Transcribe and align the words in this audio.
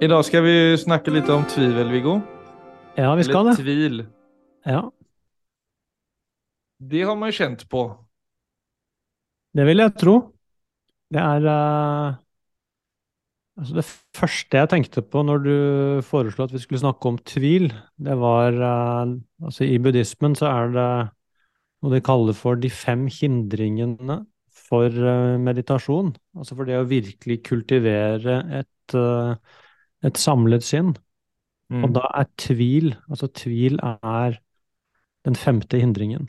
Idag 0.00 0.24
ska 0.24 0.40
vi 0.40 0.78
snacka 0.78 1.10
lite 1.10 1.32
om 1.32 1.44
tvivel, 1.44 1.88
Viggo. 1.90 2.20
Ja, 2.96 3.14
vi 3.14 3.24
skal 3.24 3.40
Eller 3.40 3.50
det. 3.50 3.56
tvil. 3.56 4.06
Ja, 4.64 4.92
Det 6.78 7.02
har 7.02 7.16
man 7.16 7.28
ju 7.28 7.32
känt 7.32 7.68
på. 7.68 8.06
det 9.54 9.64
vil 9.64 9.78
jeg 9.78 9.96
tro. 9.96 10.32
Det 11.10 11.20
er 11.20 11.46
uh, 11.46 12.14
altså 13.56 13.74
Det 13.74 13.84
første 14.18 14.56
jeg 14.58 14.68
tenkte 14.68 15.02
på 15.02 15.22
når 15.22 15.38
du 15.38 16.02
foreslo 16.02 16.44
at 16.44 16.52
vi 16.52 16.58
skulle 16.58 16.80
snakke 16.82 17.08
om 17.08 17.18
tvil, 17.18 17.72
det 17.96 18.18
var 18.18 18.52
uh, 18.52 19.16
Altså, 19.42 19.64
i 19.64 19.78
buddhismen 19.78 20.34
så 20.36 20.46
er 20.46 20.68
det 20.74 20.88
noe 21.82 21.94
de 21.94 22.00
kaller 22.00 22.34
for 22.34 22.54
de 22.56 22.68
fem 22.70 23.06
hindringene 23.06 24.26
for 24.50 24.90
uh, 24.90 25.38
meditasjon. 25.40 26.12
Altså 26.36 26.54
for 26.54 26.68
det 26.68 26.76
å 26.80 26.88
virkelig 26.88 27.42
kultivere 27.46 28.42
et, 28.60 28.94
eh, 28.94 29.36
et 30.06 30.18
samlet 30.20 30.64
sinn. 30.64 30.94
Og 31.82 31.90
Mm. 31.90 31.92
da 31.94 32.02
er 32.14 32.26
tvil 32.38 32.92
Altså 33.10 33.26
tvil 33.34 33.78
er 33.82 34.38
den 35.26 35.34
femte 35.36 35.78
hindringen. 35.80 36.28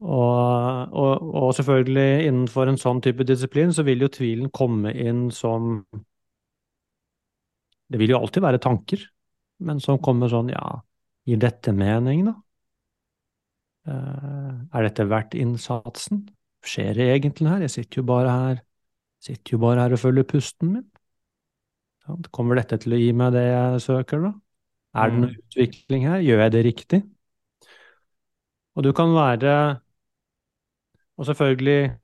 Og, 0.00 0.92
og, 0.92 1.34
og 1.42 1.52
selvfølgelig 1.54 2.26
innenfor 2.26 2.66
en 2.72 2.78
sånn 2.80 3.00
type 3.04 3.22
disiplin 3.28 3.70
så 3.72 3.84
vil 3.86 4.02
jo 4.02 4.08
tvilen 4.10 4.50
komme 4.50 4.90
inn 4.98 5.28
som 5.30 5.84
Det 7.92 8.00
vil 8.00 8.10
jo 8.14 8.18
alltid 8.18 8.42
være 8.42 8.60
tanker, 8.64 9.02
men 9.68 9.80
som 9.84 10.00
kommer 10.02 10.30
sånn 10.32 10.50
Ja, 10.54 10.80
gir 11.28 11.38
dette 11.42 11.74
mening, 11.76 12.24
da? 12.30 12.34
Eh, 13.86 14.50
er 14.78 14.86
dette 14.86 15.06
verdt 15.10 15.34
innsatsen? 15.38 16.24
Skjer 16.62 16.94
det 16.98 17.08
egentlig 17.16 17.50
her? 17.50 17.64
Jeg 17.66 17.74
sitter 17.76 18.02
jo 18.02 18.06
bare 18.12 18.30
her 18.36 18.60
Sitter 19.22 19.54
jo 19.54 19.58
bare 19.62 19.84
her 19.84 19.92
og 19.94 20.00
følger 20.02 20.24
pusten 20.26 20.72
min. 20.74 20.86
Kommer 22.34 22.58
dette 22.58 22.78
til 22.82 22.96
å 22.96 22.98
gi 22.98 23.10
meg 23.14 23.34
det 23.36 23.44
jeg 23.46 23.82
søker, 23.84 24.24
da? 24.26 24.32
Er 24.98 25.12
det 25.12 25.20
noe 25.22 25.36
utvikling 25.38 26.06
her? 26.08 26.22
Gjør 26.24 26.42
jeg 26.44 26.52
det 26.54 26.62
riktig? 26.66 27.00
Og 28.76 28.84
du 28.84 28.92
kan 28.96 29.12
være 29.14 29.80
Og 31.16 31.26
selvfølgelig 31.26 31.98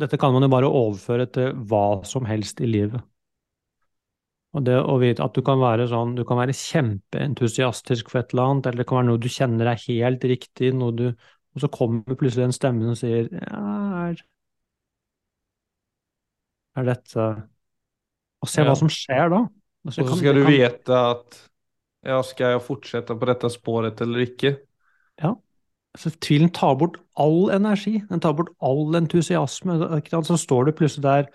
Dette 0.00 0.18
kan 0.18 0.32
man 0.34 0.42
jo 0.42 0.50
bare 0.52 0.68
overføre 0.68 1.26
til 1.30 1.52
hva 1.70 2.02
som 2.08 2.26
helst 2.26 2.60
i 2.64 2.68
livet. 2.70 3.02
Og 4.52 4.64
det 4.66 4.74
å 4.76 4.96
vite 5.00 5.24
at 5.24 5.36
du 5.36 5.40
kan 5.46 5.60
være 5.62 5.86
sånn 5.88 6.16
Du 6.18 6.24
kan 6.28 6.40
være 6.40 6.56
kjempeentusiastisk 6.56 8.10
for 8.12 8.20
et 8.20 8.34
eller 8.34 8.50
annet, 8.50 8.68
eller 8.68 8.82
det 8.82 8.88
kan 8.88 9.00
være 9.00 9.08
noe 9.10 9.22
du 9.22 9.30
kjenner 9.32 9.70
er 9.72 9.80
helt 9.86 10.26
riktig, 10.28 10.72
noe 10.76 10.96
du 10.96 11.06
Og 11.08 11.64
så 11.64 11.70
kommer 11.72 12.18
plutselig 12.18 12.48
en 12.48 12.56
stemme 12.56 12.92
og 12.92 12.98
sier 13.00 13.30
Ja, 13.32 13.62
er 14.10 14.24
Er 16.76 16.84
dette 16.88 17.24
Og 18.42 18.48
se 18.50 18.62
Ja. 18.62 18.68
hva 18.68 18.76
som 18.76 18.88
skjer 18.88 19.30
da. 19.30 19.48
Altså, 19.86 20.02
Och 20.02 20.08
så 20.18 20.24
kan- 20.24 20.34
du 20.34 20.44
kan- 20.44 20.64
at 20.64 20.88
att 20.88 21.48
ja, 22.04 22.22
skal 22.22 22.50
jeg 22.52 22.62
fortsette 22.62 23.14
på 23.18 23.26
dette 23.26 23.50
spåret 23.50 24.00
eller 24.00 24.18
ikke? 24.26 24.56
Ja. 25.22 25.34
Så 25.96 26.10
tvilen 26.20 26.50
tar 26.50 26.74
bort 26.76 26.96
all 27.16 27.50
energi. 27.50 28.02
Den 28.08 28.20
tar 28.20 28.32
bort 28.32 28.48
all 28.60 28.94
entusiasme. 28.96 29.78
Så 30.24 30.36
står 30.38 30.64
du 30.66 30.72
plutselig 30.72 31.02
der 31.02 31.26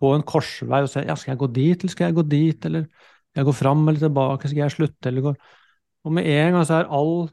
på 0.00 0.14
en 0.14 0.22
korsvei 0.22 0.82
og 0.82 0.88
sier 0.88 1.06
ja, 1.06 1.14
skal 1.14 1.32
jeg 1.36 1.38
gå 1.38 1.52
dit, 1.52 1.80
eller 1.82 1.90
skal 1.90 2.06
jeg 2.06 2.14
gå 2.14 2.28
dit, 2.28 2.64
eller 2.64 2.82
skal 2.84 3.44
jeg 3.44 3.46
gå 3.46 3.54
fram 3.54 3.88
eller 3.88 4.00
tilbake, 4.00 4.48
skal 4.48 4.56
jeg 4.56 4.70
slutte, 4.70 5.06
eller 5.06 5.22
gå 5.22 5.36
Og 6.04 6.12
med 6.12 6.24
en 6.26 6.52
gang 6.54 6.64
så 6.64 6.80
er 6.80 6.90
all 6.90 7.28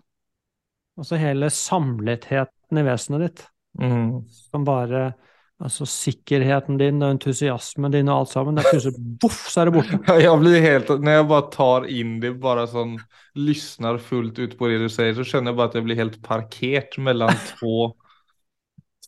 Altså 0.99 1.15
hele 1.15 1.45
samletheten 1.49 2.77
i 2.77 2.81
vesenet 2.83 3.19
ditt, 3.21 3.47
Mm. 3.79 4.23
som 4.29 4.63
bare 4.65 5.13
Altså 5.57 5.87
sikkerheten 5.89 6.77
din 6.77 7.01
og 7.01 7.15
entusiasmen 7.15 7.89
din 7.95 8.09
og 8.13 8.19
alt 8.21 8.29
sammen, 8.29 8.57
det 8.57 8.61
er 8.61 8.75
plutselig 8.75 8.99
voff, 9.23 9.39
så 9.49 9.63
er 9.63 9.69
det 9.69 9.73
borte. 9.73 9.97
Jeg 10.27 10.33
blir 10.43 10.59
helt, 10.61 10.91
Når 11.01 11.15
jeg 11.15 11.27
bare 11.31 11.45
tar 11.55 11.87
inn 11.89 12.11
det, 12.21 12.33
bare 12.43 12.67
sånn 12.69 12.91
lyssnar 13.41 13.97
fullt 13.97 14.37
ut 14.37 14.53
på 14.59 14.69
det 14.69 14.77
du 14.83 14.85
sier, 14.93 15.15
så 15.17 15.25
kjenner 15.25 15.51
jeg 15.51 15.57
bare 15.57 15.71
at 15.71 15.79
jeg 15.79 15.87
blir 15.87 15.97
helt 16.03 16.19
parkert 16.25 16.99
mellom 17.01 17.33
två, 17.55 17.79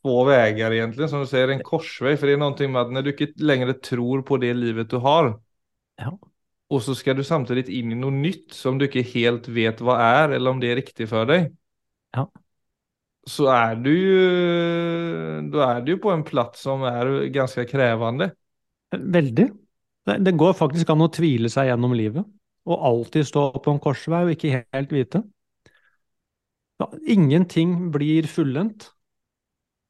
två 0.02 0.16
vägar 0.32 0.74
egentligen. 0.74 1.10
Som 1.14 1.22
du 1.22 1.28
säger, 1.30 1.54
en 1.54 1.64
korsvei. 1.64 2.16
For 2.18 2.26
det 2.26 2.40
er 2.40 2.42
noe 2.42 2.68
med 2.74 2.82
at 2.82 2.98
når 2.98 3.06
du 3.06 3.14
ikke 3.14 3.30
lenger 3.46 3.76
tror 3.86 4.26
på 4.26 4.42
det 4.42 4.56
livet 4.58 4.90
du 4.90 4.98
har, 5.06 5.36
Ja. 6.00 6.18
og 6.70 6.82
så 6.86 6.94
skal 6.98 7.18
du 7.18 7.24
samtidig 7.26 7.68
inn 7.78 7.94
i 7.94 7.98
noe 7.98 8.14
nytt 8.14 8.54
som 8.58 8.78
du 8.78 8.86
ikke 8.88 9.06
helt 9.14 9.48
vet 9.54 9.82
hva 9.86 9.98
er, 10.24 10.36
eller 10.38 10.54
om 10.54 10.60
det 10.62 10.70
er 10.74 10.82
riktig 10.82 11.10
for 11.10 11.30
deg, 11.30 11.52
Ja. 12.16 12.26
Så 13.30 13.46
er 13.54 13.76
du 13.78 13.90
jo 13.94 15.50
Da 15.54 15.72
er 15.76 15.82
du 15.86 15.96
på 16.02 16.12
en 16.14 16.26
plass 16.28 16.64
som 16.66 16.84
er 16.88 17.30
ganske 17.34 17.66
krevende. 17.70 18.32
Veldig. 18.92 19.48
Det, 20.10 20.16
det 20.26 20.38
går 20.40 20.56
faktisk 20.58 20.90
an 20.90 21.06
å 21.06 21.12
tvile 21.14 21.52
seg 21.54 21.70
gjennom 21.70 21.94
livet, 21.94 22.26
og 22.66 22.86
alltid 22.90 23.28
stå 23.30 23.44
på 23.62 23.74
en 23.76 23.82
korsvei 23.84 24.24
og 24.26 24.32
ikke 24.34 24.64
helt 24.74 24.96
vite. 24.96 25.22
Ingenting 27.12 27.90
blir 27.92 28.28
fullendt. 28.32 28.90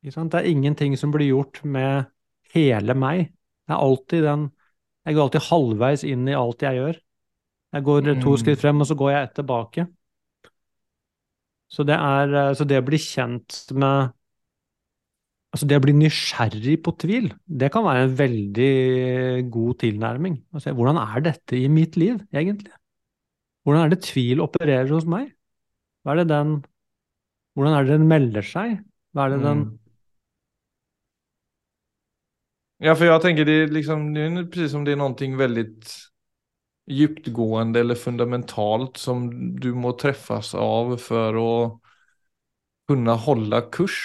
Det 0.03 0.16
er 0.16 0.47
ingenting 0.47 0.95
som 0.97 1.11
blir 1.11 1.29
gjort 1.29 1.61
med 1.63 2.09
hele 2.56 2.95
meg. 2.97 3.29
Det 3.67 3.75
er 3.75 3.83
alltid 3.83 4.25
den 4.25 4.50
Jeg 5.07 5.16
går 5.16 5.23
alltid 5.23 5.45
halvveis 5.47 6.01
inn 6.06 6.27
i 6.27 6.35
alt 6.38 6.61
jeg 6.61 6.75
gjør. 6.75 6.97
Jeg 7.73 7.83
går 7.83 8.01
to 8.21 8.31
Mm. 8.33 8.38
skritt 8.38 8.59
frem, 8.59 8.81
og 8.81 8.88
så 8.88 8.95
går 8.95 9.11
jeg 9.11 9.23
ett 9.23 9.35
tilbake. 9.35 9.88
Så 11.69 11.85
det 11.85 11.97
er 11.97 12.34
eh, 12.34 12.53
Så 12.57 12.66
det 12.68 12.80
å 12.81 12.85
bli 12.85 13.00
kjent 13.02 13.62
med 13.78 14.16
Altså 15.50 15.66
det 15.66 15.80
å 15.80 15.81
bli 15.81 15.96
nysgjerrig 15.97 16.75
på 16.85 16.91
tvil, 17.02 17.31
det 17.50 17.72
kan 17.74 17.81
være 17.81 18.03
en 18.06 18.12
veldig 18.19 18.74
god 19.50 19.80
tilnærming. 19.81 20.35
Altså, 20.53 20.75
hvordan 20.78 21.00
er 21.02 21.24
dette 21.25 21.57
i 21.57 21.63
mitt 21.74 21.97
liv, 21.97 22.19
egentlig? 22.30 22.69
Hvordan 23.66 23.88
er 23.88 23.96
det 23.96 24.03
tvil 24.06 24.44
opererer 24.46 24.91
hos 24.94 25.07
meg? 25.09 25.31
Hva 26.06 26.13
er 26.13 26.22
det 26.22 26.28
den 26.30 26.59
Hvordan 27.57 27.75
er 27.80 27.88
det 27.88 27.97
den 27.97 28.06
melder 28.12 28.46
seg? 28.46 28.78
Hva 29.18 29.25
er 29.25 29.34
det 29.34 29.41
den 29.47 29.66
Mm. 29.66 29.80
Ja, 32.80 32.94
for 32.96 33.09
jeg 33.09 33.22
tenker 33.22 33.44
det 33.44 33.74
liksom, 33.74 34.13
det 34.13 34.22
är 34.22 34.46
precis 34.46 34.72
som 34.72 34.86
det 34.86 34.91
är 34.91 34.96
någonting 34.96 35.38
väldigt 35.38 36.09
djupgående 36.89 37.79
eller 37.79 37.95
fundamentalt 37.95 38.97
som 38.97 39.29
du 39.59 39.73
må 39.77 39.94
träffas 39.94 40.55
av 40.55 40.95
for 40.97 41.38
å 41.38 41.51
kunne 42.89 43.13
holde 43.25 43.61
kurs 43.73 44.00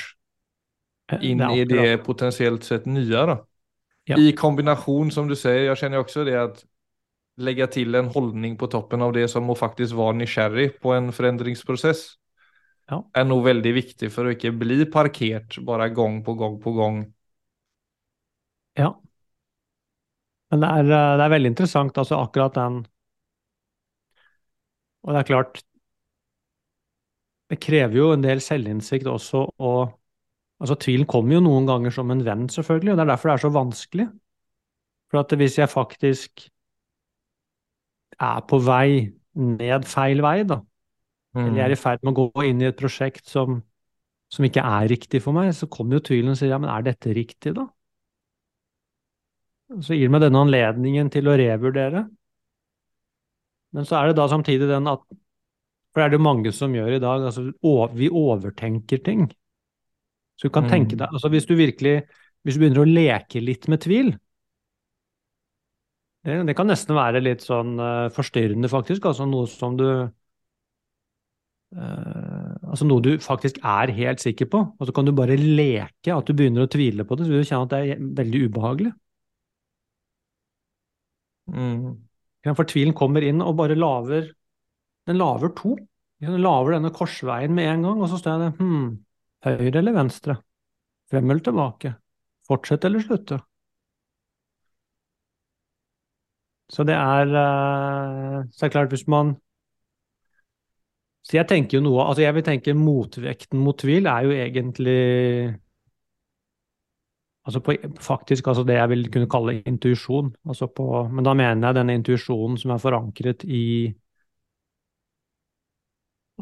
in 1.20 1.40
det 1.40 1.46
er 1.46 1.56
i 1.56 1.64
det 1.64 2.04
potensielt 2.04 2.60
potentiellt 2.60 2.64
sett 2.64 2.84
då. 2.84 3.46
Ja. 4.04 4.18
I 4.18 4.32
kombination 4.32 5.10
som 5.10 5.28
du 5.28 5.36
sier, 5.36 5.64
jeg 5.64 5.80
kjenner 5.80 6.02
også 6.04 6.24
det 6.24 6.36
at 6.36 6.64
legge 7.40 7.66
til 7.72 7.94
en 7.94 8.10
hållning 8.12 8.56
på 8.60 8.68
toppen 8.70 9.02
av 9.02 9.14
det 9.16 9.28
som 9.32 9.44
må 9.48 9.56
faktisk 9.58 9.96
være 9.96 10.20
nysgjerrig 10.20 10.68
på 10.80 10.92
en 10.94 11.12
forandringsprosess, 11.12 12.16
Ja. 12.90 13.02
er 13.16 13.24
nog 13.24 13.44
veldig 13.44 13.74
viktig 13.74 14.12
for 14.12 14.24
å 14.28 14.34
ikke 14.34 14.52
bli 14.52 14.84
parkert 14.84 15.56
bare 15.64 15.88
gang 15.88 16.22
på 16.24 16.34
gang 16.36 16.60
på 16.60 16.72
gang. 16.76 17.14
Ja. 18.76 19.00
Men 20.54 20.62
det 20.62 20.70
er, 20.70 20.91
eh, 20.94 21.16
det 21.19 21.25
er 21.25 21.32
veldig 21.34 21.50
interessant, 21.50 21.97
altså 21.98 22.20
akkurat 22.22 22.54
den 22.54 22.84
Og 25.03 25.12
det 25.12 25.20
er 25.20 25.26
klart 25.28 25.62
Det 27.50 27.59
krever 27.60 27.98
jo 27.98 28.12
en 28.15 28.22
del 28.22 28.41
selvinnsikt 28.41 29.10
også 29.10 29.48
å 29.59 29.75
Altså, 30.62 30.76
tvilen 30.81 31.04
kommer 31.10 31.34
jo 31.34 31.41
noen 31.44 31.66
ganger 31.66 31.93
som 31.93 32.12
en 32.14 32.22
venn, 32.25 32.44
selvfølgelig, 32.48 32.93
og 32.93 32.97
det 32.97 33.03
er 33.03 33.09
derfor 33.10 33.28
det 33.28 33.32
er 33.34 33.43
så 33.43 33.48
vanskelig. 33.53 34.04
For 35.10 35.20
at 35.20 35.34
hvis 35.37 35.59
jeg 35.59 35.69
faktisk 35.69 36.44
er 38.22 38.41
på 38.48 38.60
vei 38.64 39.10
ned 39.34 39.84
feil 39.91 40.22
vei, 40.25 40.38
da, 40.48 40.60
eller 41.34 41.58
jeg 41.58 41.67
er 41.67 41.75
i 41.75 41.81
ferd 41.82 42.06
med 42.06 42.14
å 42.14 42.28
gå 42.31 42.46
inn 42.49 42.62
i 42.62 42.70
et 42.70 42.78
prosjekt 42.78 43.26
som, 43.28 43.58
som 44.32 44.46
ikke 44.46 44.62
er 44.62 44.88
riktig 44.94 45.20
for 45.26 45.37
meg, 45.37 45.50
så 45.58 45.69
kommer 45.69 45.99
jo 45.99 46.06
tvilen 46.08 46.32
og 46.32 46.38
sier 46.40 46.55
ja, 46.55 46.62
men 46.62 46.70
er 46.73 46.87
dette 46.87 47.12
riktig, 47.19 47.56
da? 47.58 47.67
Så 49.82 49.97
gir 49.97 50.06
det 50.06 50.15
meg 50.15 50.23
denne 50.23 50.43
anledningen 50.44 51.11
til 51.11 51.26
å 51.26 51.37
revurdere. 51.38 52.05
Men 53.75 53.87
så 53.88 53.99
er 53.99 54.11
det 54.11 54.19
da 54.21 54.29
samtidig 54.31 54.69
den 54.71 54.87
at 54.91 55.03
For 55.94 56.03
det 56.03 56.05
er 56.09 56.12
det 56.17 56.25
mange 56.26 56.50
som 56.53 56.73
gjør 56.75 56.97
i 56.97 57.03
dag. 57.03 57.23
altså 57.23 57.53
Vi 57.94 58.09
overtenker 58.11 58.99
ting. 59.05 59.29
Så 60.37 60.49
du 60.49 60.50
kan 60.50 60.65
Mm. 60.65 60.71
tenke 60.71 60.97
deg 60.99 61.09
altså 61.09 61.31
Hvis 61.31 61.47
du 61.47 61.55
virkelig 61.55 62.03
Hvis 62.44 62.55
du 62.55 62.61
begynner 62.61 62.82
å 62.82 62.91
leke 62.91 63.41
litt 63.41 63.69
med 63.69 63.81
tvil 63.81 64.19
det, 66.25 66.47
det 66.49 66.56
kan 66.56 66.67
nesten 66.67 66.97
være 66.97 67.21
litt 67.21 67.43
sånn 67.44 67.79
uh, 67.79 68.09
forstyrrende, 68.09 68.69
faktisk. 68.73 69.05
Altså 69.05 69.26
noe 69.29 69.47
som 69.50 69.76
du 69.76 69.85
uh, 71.76 72.55
Altså 72.71 72.87
noe 72.88 73.05
du 73.05 73.19
faktisk 73.21 73.59
er 73.61 73.93
helt 73.93 74.21
sikker 74.25 74.49
på, 74.50 74.62
og 74.79 74.88
så 74.88 74.94
kan 74.97 75.05
du 75.05 75.12
bare 75.12 75.37
leke 75.37 76.15
at 76.15 76.26
du 76.26 76.32
begynner 76.32 76.65
å 76.65 76.71
tvile 76.73 77.05
på 77.05 77.17
det, 77.17 77.26
så 77.26 77.31
vil 77.35 77.44
du 77.44 77.49
kjenne 77.50 77.67
at 77.69 77.75
det 77.75 77.81
er 77.93 78.00
veldig 78.23 78.41
ubehagelig. 78.49 78.93
Mm. 81.50 81.96
Fortvilen 82.44 82.56
For 82.58 82.69
tvilen 82.69 82.96
kommer 82.96 83.25
inn 83.25 83.43
og 83.44 83.56
bare 83.56 83.76
laver 83.76 84.31
Den 85.08 85.19
laver 85.20 85.52
to. 85.56 85.76
Den 86.25 86.41
laver 86.41 86.76
denne 86.76 86.93
korsveien 86.94 87.52
med 87.52 87.69
en 87.69 87.82
gang, 87.85 88.00
og 88.00 88.08
så 88.08 88.17
står 88.20 88.32
jeg 88.32 88.41
der 88.44 88.61
hm, 88.61 88.85
høyre 89.44 89.81
eller 89.81 89.96
venstre? 89.96 90.38
Frem 91.12 91.29
eller 91.31 91.44
tilbake? 91.44 91.93
Fortsette 92.49 92.88
eller 92.88 93.05
slutte? 93.05 93.41
Så 96.73 96.85
det 96.88 96.94
er 96.96 97.35
eh, 97.38 98.44
Så 98.50 98.64
det 98.64 98.69
er 98.69 98.73
klart, 98.73 98.88
hvis 98.88 99.06
man 99.08 99.35
Så 101.25 101.37
jeg 101.38 101.49
tenker 101.49 101.79
jo 101.79 101.85
noe 101.85 102.06
Altså, 102.06 102.25
jeg 102.25 102.35
vil 102.38 102.47
tenke 102.47 102.76
motvekten 102.79 103.61
mot 103.61 103.79
tvil 103.81 104.08
er 104.08 104.25
jo 104.25 104.32
egentlig 104.32 104.99
Altså 107.44 107.61
på, 107.61 107.75
faktisk 108.00 108.46
altså 108.49 108.64
det 108.64 108.79
jeg 108.79 108.91
vil 108.94 109.11
kunne 109.12 109.29
kalle 109.31 109.58
intuisjon. 109.69 110.32
Altså 110.49 110.70
men 111.12 111.25
da 111.26 111.35
mener 111.37 111.69
jeg 111.69 111.79
denne 111.81 111.96
intuisjonen 111.99 112.56
som 112.61 112.73
er 112.73 112.82
forankret 112.82 113.44
i 113.44 113.93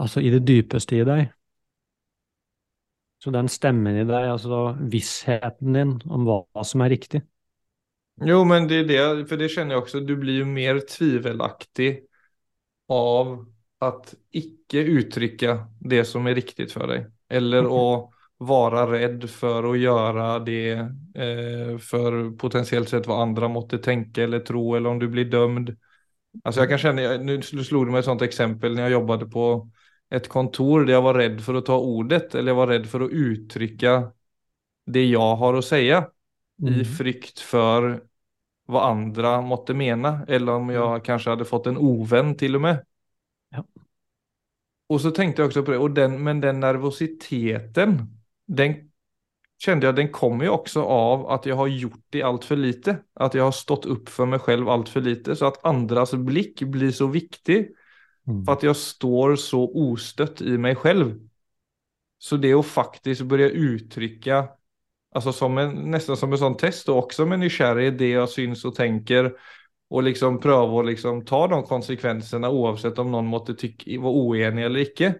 Altså 0.01 0.23
i 0.25 0.31
det 0.33 0.47
dypeste 0.49 0.97
i 0.97 1.05
deg. 1.05 1.27
Så 3.23 3.31
den 3.31 3.51
stemmen 3.53 3.99
i 4.01 4.07
deg, 4.09 4.31
altså 4.33 4.73
vissheten 4.91 5.77
din 5.77 5.93
om 6.11 6.25
hva 6.27 6.65
som 6.67 6.83
er 6.83 6.91
riktig. 6.95 7.21
Jo, 8.27 8.43
men 8.49 8.67
det 8.71 8.83
er 8.83 8.89
det, 8.89 9.27
for 9.29 9.41
det 9.41 9.51
kjenner 9.53 9.77
jeg 9.77 9.85
også, 9.85 10.01
du 10.07 10.17
blir 10.21 10.41
jo 10.43 10.49
mer 10.49 10.81
tvivelaktig 10.89 11.91
av 12.93 13.37
at 13.83 14.13
ikke 14.39 14.83
uttrykke 14.99 15.55
det 15.93 16.03
som 16.09 16.27
er 16.31 16.39
riktig 16.39 16.69
for 16.73 16.91
deg. 16.91 17.07
Eller 17.33 17.67
å 17.67 18.12
være 18.49 18.85
redd 18.91 19.27
for 19.31 19.71
å 19.71 19.77
gjøre 19.79 20.27
det 20.47 20.73
eh, 20.75 21.73
for 21.83 22.33
potensielt 22.39 22.91
sett 22.91 23.09
hva 23.09 23.21
andre 23.25 23.51
måtte 23.53 23.81
tenke 23.83 24.25
eller 24.27 24.45
tro, 24.47 24.75
eller 24.77 24.93
om 24.93 25.01
du 25.01 25.09
blir 25.13 25.31
dømt. 25.31 25.73
Alltså 26.43 26.63
jeg 26.63 26.71
kan 26.71 26.81
kjenne, 26.81 27.19
Nu 27.23 27.39
slo 27.43 27.85
det 27.85 27.93
meg 27.93 28.03
et 28.03 28.09
sånt 28.09 28.25
eksempel 28.25 28.75
når 28.75 28.87
jeg 28.87 28.97
jobbet 28.97 29.27
på 29.33 29.47
et 30.13 30.29
kontor 30.29 30.87
der 30.87 30.97
jeg 30.97 31.05
var 31.05 31.19
redd 31.21 31.39
for 31.45 31.59
å 31.59 31.65
ta 31.65 31.77
ordet, 31.77 32.35
eller 32.35 32.53
jeg 32.53 32.61
var 32.61 32.73
redd 32.73 32.89
for 32.89 33.05
å 33.05 33.11
uttrykke 33.11 33.93
det 34.93 35.05
jeg 35.09 35.37
har 35.43 35.57
å 35.57 35.63
si, 35.65 35.85
mm. 35.93 36.73
i 36.73 36.87
frykt 36.89 37.41
for 37.45 37.93
hva 38.73 38.87
andre 38.91 39.37
måtte 39.45 39.77
mene, 39.77 40.23
eller 40.29 40.61
om 40.61 40.73
jeg 40.73 40.89
mm. 40.99 41.05
kanskje 41.07 41.35
hadde 41.35 41.49
fått 41.49 41.71
en 41.71 41.81
ovenn 41.81 42.35
til 42.41 42.59
og 42.59 42.65
med. 42.67 42.83
Ja. 43.53 43.65
Og 44.93 45.01
så 45.01 45.13
tenkte 45.17 45.43
jeg 45.43 45.53
også 45.53 45.65
på 45.65 45.75
det, 45.77 45.81
den, 45.97 46.19
men 46.25 46.43
den 46.45 46.61
nervositeten, 46.63 47.97
den 48.53 48.75
kände 49.63 49.87
jag 49.87 49.97
den 49.97 50.11
kommer 50.13 50.45
jo 50.45 50.57
også 50.57 50.83
av 50.83 51.29
at 51.31 51.47
jeg 51.47 51.55
har 51.57 51.69
gjort 51.71 52.03
det 52.11 52.23
allt 52.23 52.45
för 52.45 52.57
lite. 52.57 52.97
At 53.15 53.35
jeg 53.35 53.45
har 53.45 53.55
stått 53.55 53.87
opp 53.87 54.11
for 54.11 54.27
meg 54.27 54.43
selv 54.43 54.69
allt 54.69 54.89
för 54.89 55.01
lite. 55.01 55.37
Så 55.37 55.47
at 55.47 55.61
andras 55.65 56.15
blikk 56.19 56.65
blir 56.67 56.91
så 56.91 57.07
viktig 57.07 57.69
Mm. 58.29 58.45
At 58.47 58.63
jeg 58.63 58.79
står 58.79 59.37
så 59.41 59.65
ostøtt 59.67 60.43
i 60.47 60.57
meg 60.61 60.79
selv. 60.83 61.17
Så 62.23 62.39
det 62.39 62.53
å 62.55 62.63
faktisk 62.63 63.27
begynne 63.31 63.73
uttrykke 63.75 64.45
altså 65.13 65.33
som 65.37 65.59
en, 65.61 65.75
nesten 65.93 66.17
som 66.17 66.33
en 66.33 66.41
sånn 66.41 66.55
test, 66.61 66.89
og 66.89 67.03
også 67.03 67.27
med 67.29 67.43
nysgjerrighet 67.43 67.99
det 68.01 68.13
jeg 68.15 68.31
syns 68.33 68.63
og 68.65 68.77
tenker, 68.79 69.33
og 69.93 70.07
liksom 70.07 70.39
prøve 70.41 70.79
å 70.79 70.85
liksom 70.87 71.21
ta 71.29 71.43
de 71.53 71.59
konsekvensene, 71.69 72.49
uansett 72.49 72.97
om 73.03 73.11
noen 73.13 73.29
måtte 73.29 73.57
tykke, 73.59 73.99
være 74.01 74.23
uenig 74.23 74.65
eller 74.65 74.87
ikke. 74.87 75.11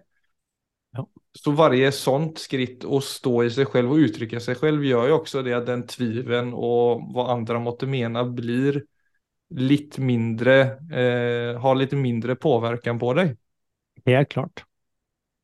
Så 1.33 1.51
varje 1.57 1.89
sånt 1.95 2.37
skritt 2.43 2.83
å 2.85 2.99
stå 3.01 3.39
i 3.43 3.51
seg 3.53 3.71
selv 3.73 3.95
og 3.95 4.03
uttrykke 4.05 4.41
seg 4.43 4.59
selv 4.59 4.83
gjør 4.85 5.07
jo 5.09 5.15
også 5.17 5.41
det 5.45 5.55
at 5.57 5.65
den 5.65 5.81
tvilen 5.89 6.51
og 6.53 7.07
hva 7.15 7.31
andre 7.33 7.61
måtte 7.63 7.89
mene, 7.89 8.21
blir 8.29 8.83
litt 9.53 9.97
mindre 10.01 10.55
eh, 10.89 11.57
Har 11.61 11.75
litt 11.77 11.93
mindre 11.97 12.37
påvirkning 12.37 13.01
på 13.01 13.11
deg. 13.17 13.33
Helt 14.05 14.29
klart. 14.29 14.63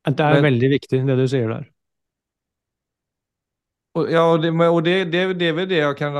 Det 0.06 0.24
er 0.24 0.38
Men, 0.38 0.46
veldig 0.48 0.70
viktig, 0.72 1.02
det 1.06 1.16
du 1.18 1.26
sier 1.28 1.50
der. 1.50 1.68
Og, 3.98 4.06
ja, 4.10 4.22
og, 4.30 4.38
det, 4.42 4.52
og 4.54 4.80
det, 4.86 4.96
det, 5.10 5.24
det, 5.38 5.50
er 5.50 5.56
vel 5.58 5.68
det 5.70 5.80
jeg 5.80 5.96
kan, 5.98 6.18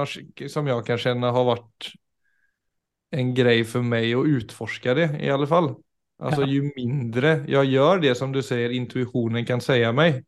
som 0.51 0.69
jeg 0.69 0.87
kan 0.87 0.99
kjenne 1.01 1.31
har 1.31 1.47
vært 1.47 1.93
en 3.15 3.31
greie 3.35 3.67
for 3.67 3.87
meg 3.87 4.11
å 4.19 4.27
utforske 4.27 4.95
det, 4.99 5.07
i 5.23 5.31
alle 5.31 5.47
fall. 5.51 5.73
Altså, 6.21 6.45
ja. 6.45 6.53
Jo 6.53 6.71
mindre 6.77 7.31
jeg 7.49 7.73
gjør 7.73 8.03
det 8.03 8.13
som 8.19 8.33
du 8.33 8.43
sier, 8.45 8.75
intuitionen 8.77 9.47
kan 9.49 9.63
säga 9.65 9.93
meg, 9.97 10.21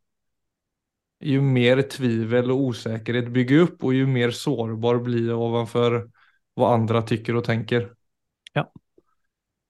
jo 1.22 1.42
mer 1.44 1.82
tvivel 1.86 2.50
og 2.54 2.68
osäkerhet 2.70 3.28
bygger 3.34 3.66
opp, 3.66 3.84
og 3.84 3.94
jo 3.94 4.06
mer 4.10 4.32
sårbar 4.34 5.02
blir 5.04 5.28
jag 5.28 5.40
ovanför 5.40 5.98
hva 6.58 6.72
andre 6.74 7.02
tykker 7.06 7.38
og 7.38 7.44
tenker. 7.46 7.90
Ja. 8.56 8.66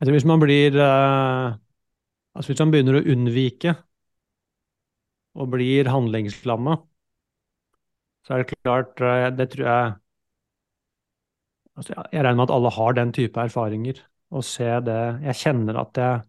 Tror 0.03 0.17
hvis 0.17 0.27
man 0.27 0.43
blir 0.43 0.79
uh, 0.79 1.59
Altså 2.33 2.49
hvis 2.49 2.63
man 2.63 2.71
begynner 2.73 2.97
å 2.97 3.05
unnvike 3.13 3.75
og 5.37 5.51
blir 5.53 5.91
handlingslamma, 5.93 6.79
så 8.25 8.35
er 8.35 8.43
det 8.43 8.57
klart 8.57 9.03
uh, 9.05 9.29
Det 9.37 9.51
tror 9.53 9.69
jeg 9.69 9.93
altså 11.77 11.95
Jeg 12.13 12.25
regner 12.25 12.41
med 12.41 12.49
at 12.49 12.55
alle 12.57 12.73
har 12.79 12.97
den 12.97 13.13
type 13.17 13.41
erfaringer. 13.41 14.01
Og 14.33 14.45
se 14.47 14.69
det 14.87 15.01
Jeg 15.27 15.39
kjenner 15.43 15.81
at, 15.83 15.99
jeg, 16.01 16.23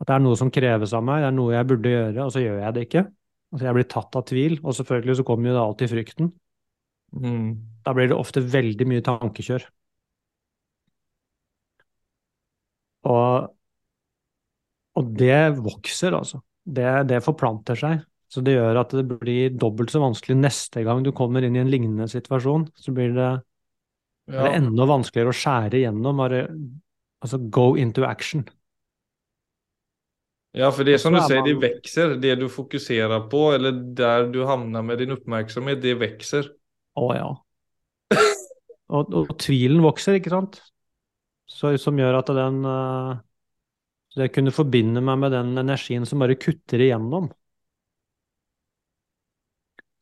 at 0.00 0.10
det 0.10 0.14
er 0.14 0.22
noe 0.22 0.38
som 0.38 0.52
kreves 0.54 0.94
av 0.96 1.02
meg, 1.06 1.24
det 1.24 1.30
er 1.30 1.36
noe 1.36 1.56
jeg 1.56 1.68
burde 1.72 1.94
gjøre, 1.94 2.26
og 2.26 2.34
så 2.34 2.44
gjør 2.44 2.60
jeg 2.62 2.76
det 2.76 2.86
ikke. 2.86 3.04
Altså 3.50 3.66
Jeg 3.66 3.76
blir 3.76 3.90
tatt 3.90 4.20
av 4.20 4.26
tvil, 4.30 4.56
og 4.62 4.76
selvfølgelig 4.78 5.18
så 5.18 5.26
kommer 5.26 5.50
jo 5.50 5.56
det 5.56 5.64
alltid 5.64 5.92
frykten. 5.94 6.32
Mm. 7.18 7.46
Da 7.82 7.94
blir 7.96 8.10
det 8.10 8.18
ofte 8.18 8.42
veldig 8.46 8.86
mye 8.86 9.04
tankekjør. 9.06 9.66
Og, 13.10 13.50
og 15.00 15.10
det 15.18 15.40
vokser, 15.58 16.14
altså. 16.16 16.42
Det, 16.64 16.86
det, 17.08 17.22
forplanter 17.24 17.78
seg. 17.78 18.04
Så 18.30 18.44
det 18.46 18.54
gjør 18.54 18.82
at 18.84 18.92
det 18.94 19.06
blir 19.10 19.56
dobbelt 19.58 19.90
så 19.90 20.02
vanskelig 20.02 20.36
neste 20.38 20.84
gang 20.86 21.00
du 21.02 21.10
kommer 21.16 21.42
inn 21.42 21.56
i 21.56 21.62
en 21.64 21.72
lignende 21.72 22.06
situasjon. 22.12 22.68
Så 22.78 22.94
blir 22.94 23.16
det, 23.16 23.30
ja. 24.30 24.44
det 24.44 24.52
enda 24.60 24.86
vanskeligere 24.86 25.32
å 25.34 25.40
skjære 25.40 25.80
igjennom. 25.80 26.22
Altså 27.20 27.38
go 27.52 27.74
into 27.76 28.04
action. 28.08 28.46
Ja, 30.56 30.70
for 30.74 30.86
det 30.86 30.96
som 30.98 31.14
du 31.14 31.20
sier, 31.22 31.44
det 31.46 31.54
vokser. 31.62 32.16
Det 32.18 32.32
du 32.40 32.48
fokuserer 32.50 33.22
på, 33.30 33.44
eller 33.54 33.76
der 33.96 34.26
du 34.32 34.40
havner 34.48 34.82
med 34.82 34.98
din 34.98 35.14
oppmerksomhet, 35.14 35.78
det 35.82 35.94
vokser. 36.00 36.48
Å 36.98 37.06
ja. 37.14 37.28
Og, 38.90 39.12
og, 39.14 39.28
tvilen 39.38 39.84
vokser, 39.84 40.16
ikke 40.18 40.32
sant? 40.32 40.58
Så, 41.50 41.76
som 41.78 41.98
gjør 41.98 42.16
at 42.18 42.30
den 42.34 42.56
uh, 42.66 43.18
Det 44.18 44.32
kunne 44.34 44.54
forbinde 44.54 45.02
meg 45.02 45.20
med 45.22 45.34
den 45.34 45.52
energien 45.62 46.06
som 46.06 46.22
bare 46.22 46.38
kutter 46.38 46.82
igjennom. 46.82 47.28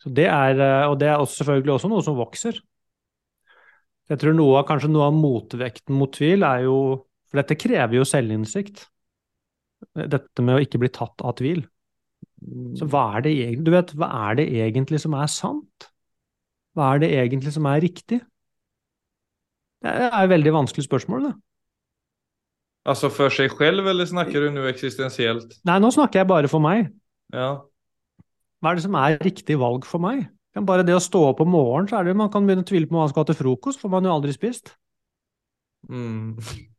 Så 0.00 0.12
det 0.16 0.30
er, 0.30 0.56
uh, 0.56 0.86
og 0.88 0.96
det 1.02 1.10
er 1.10 1.20
også, 1.20 1.42
selvfølgelig 1.42 1.74
også 1.74 1.92
noe 1.92 2.06
som 2.06 2.16
vokser. 2.16 2.62
Jeg 4.08 4.22
tror 4.22 4.32
noe, 4.32 4.56
av, 4.62 4.64
kanskje 4.70 4.88
noe 4.88 5.10
av 5.10 5.20
motvekten 5.20 5.92
mot 6.00 6.14
tvil 6.16 6.46
er 6.48 6.64
jo 6.64 6.78
For 7.28 7.40
dette 7.40 7.58
krever 7.60 7.98
jo 7.98 8.06
selvinnsikt. 8.08 8.86
Dette 9.94 10.44
med 10.44 10.56
å 10.56 10.62
ikke 10.64 10.80
bli 10.82 10.90
tatt 10.92 11.22
av 11.22 11.36
tvil. 11.38 11.62
Så 12.78 12.86
hva 12.90 13.04
er 13.18 13.24
det 13.26 13.34
egentlig, 13.34 13.66
du 13.66 13.74
vet, 13.74 13.92
hva 13.98 14.08
er 14.28 14.38
det 14.38 14.46
egentlig 14.62 15.00
som 15.02 15.14
er 15.18 15.30
sant? 15.30 15.88
Hva 16.78 16.94
er 16.94 17.02
det 17.02 17.10
egentlig 17.18 17.52
som 17.54 17.66
er 17.66 17.82
riktig? 17.82 18.20
Det 19.82 19.90
er 19.90 20.14
et 20.22 20.30
veldig 20.30 20.54
vanskelig 20.54 20.86
spørsmål, 20.86 21.28
det. 21.28 21.34
Altså 22.88 23.10
for 23.12 23.34
seg 23.34 23.52
selv, 23.52 23.86
eller 23.90 24.08
snakker 24.08 24.46
du 24.46 24.52
nå 24.54 24.64
eksistensielt? 24.70 25.58
Nei, 25.68 25.76
nå 25.82 25.90
snakker 25.94 26.22
jeg 26.22 26.30
bare 26.30 26.50
for 26.50 26.62
meg. 26.64 26.88
Ja. 27.34 27.58
Hva 28.62 28.72
er 28.72 28.78
det 28.78 28.86
som 28.86 28.96
er 28.98 29.18
riktig 29.22 29.58
valg 29.60 29.86
for 29.86 30.02
meg? 30.02 30.26
Bare 30.66 30.86
det 30.86 30.96
å 30.96 31.02
stå 31.02 31.20
opp 31.28 31.42
om 31.44 31.52
morgenen, 31.54 31.90
så 31.90 31.98
er 31.98 32.08
det 32.08 32.16
man 32.18 32.30
kan 32.32 32.46
begynne 32.46 32.64
å 32.64 32.68
tvile 32.68 32.88
på 32.88 32.96
hva 32.96 33.04
man 33.04 33.12
skal 33.12 33.22
ha 33.22 33.28
til 33.30 33.38
frokost, 33.38 33.82
for 33.82 33.92
man 33.92 34.06
har 34.06 34.14
jo 34.14 34.18
aldri 34.18 34.34
spist. 34.34 34.72
Mm. 35.90 36.38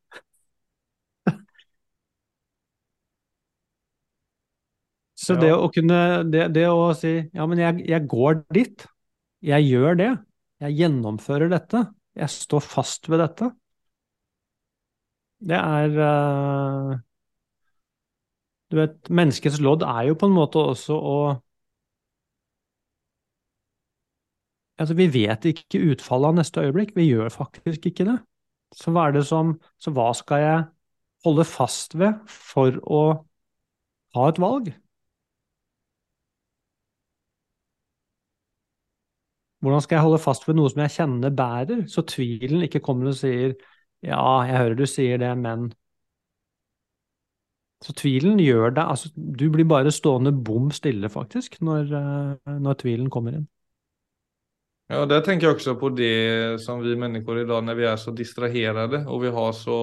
så 5.30 5.36
ja. 5.38 5.42
det 5.44 5.52
å 5.54 5.70
kunne 5.74 6.00
det, 6.34 6.48
det, 6.56 6.66
å 6.74 6.90
si 6.98 7.14
ja, 7.22 7.46
men 7.46 7.62
jeg, 7.62 7.84
jeg 7.92 8.08
går 8.10 8.42
dit, 8.56 8.86
jeg 9.46 9.68
gjør 9.70 10.00
det, 10.00 10.10
jeg 10.66 10.78
gjennomfører 10.82 11.52
dette, 11.52 11.84
jeg 12.18 12.34
står 12.34 12.64
fast 12.66 13.10
ved 13.12 13.22
dette. 13.22 13.52
Det 15.40 15.56
er 15.56 15.94
uh, 15.96 16.98
Du 18.70 18.76
vet, 18.82 18.98
menneskets 19.10 19.62
lodd 19.64 19.86
er 19.88 20.10
jo 20.10 20.18
på 20.20 20.28
en 20.28 20.36
måte 20.36 20.66
også 20.74 20.98
å 20.98 21.20
Altså, 24.80 24.96
vi 24.96 25.10
vet 25.12 25.44
ikke 25.44 25.82
utfallet 25.92 26.32
av 26.32 26.36
neste 26.38 26.62
øyeblikk. 26.64 26.94
Vi 26.96 27.10
gjør 27.10 27.28
faktisk 27.34 27.90
ikke 27.90 28.06
det. 28.08 28.14
Så 28.72 28.94
hva 28.96 29.10
det 29.12 29.26
som 29.28 29.58
Så 29.76 29.92
hva 29.92 30.14
skal 30.16 30.40
jeg 30.40 30.62
holde 31.28 31.44
fast 31.44 31.98
ved 32.00 32.16
for 32.32 32.80
å 32.88 33.02
ha 34.16 34.30
et 34.32 34.40
valg? 34.40 34.72
Hvordan 39.60 39.84
skal 39.84 39.98
jeg 39.98 40.06
holde 40.08 40.22
fast 40.24 40.48
ved 40.48 40.56
noe 40.56 40.72
som 40.72 40.82
jeg 40.86 40.96
kjenner 40.96 41.36
bærer, 41.36 41.84
så 41.92 42.04
tvilen 42.08 42.64
ikke 42.68 42.82
kommer 42.84 43.12
og 43.12 43.20
sier 43.20 43.58
ja, 44.06 44.20
jeg 44.48 44.56
hører 44.56 44.80
du 44.80 44.86
sier 44.88 45.20
det, 45.20 45.32
men 45.38 45.70
Så 47.84 47.94
tvilen 47.96 48.40
gjør 48.44 48.74
deg 48.76 48.92
Altså, 48.92 49.10
du 49.16 49.46
blir 49.52 49.68
bare 49.68 49.92
stående 49.96 50.34
bom 50.36 50.68
stille, 50.76 51.10
faktisk, 51.12 51.62
når, 51.64 51.94
eh, 51.96 52.58
når 52.60 52.80
tvilen 52.82 53.10
kommer 53.12 53.38
inn. 53.38 53.48
Ja, 54.90 55.06
der 55.06 55.22
tenker 55.24 55.48
jeg 55.48 55.56
også 55.56 55.76
på 55.80 55.92
det 55.94 56.62
som 56.64 56.82
vi 56.82 56.96
mennesker 56.98 57.44
i 57.44 57.46
dag, 57.48 57.62
når 57.64 57.78
vi 57.78 57.86
er 57.88 58.00
så 58.02 58.12
distraherte, 58.16 59.04
og 59.08 59.22
vi 59.22 59.32
har 59.36 59.52
så 59.56 59.78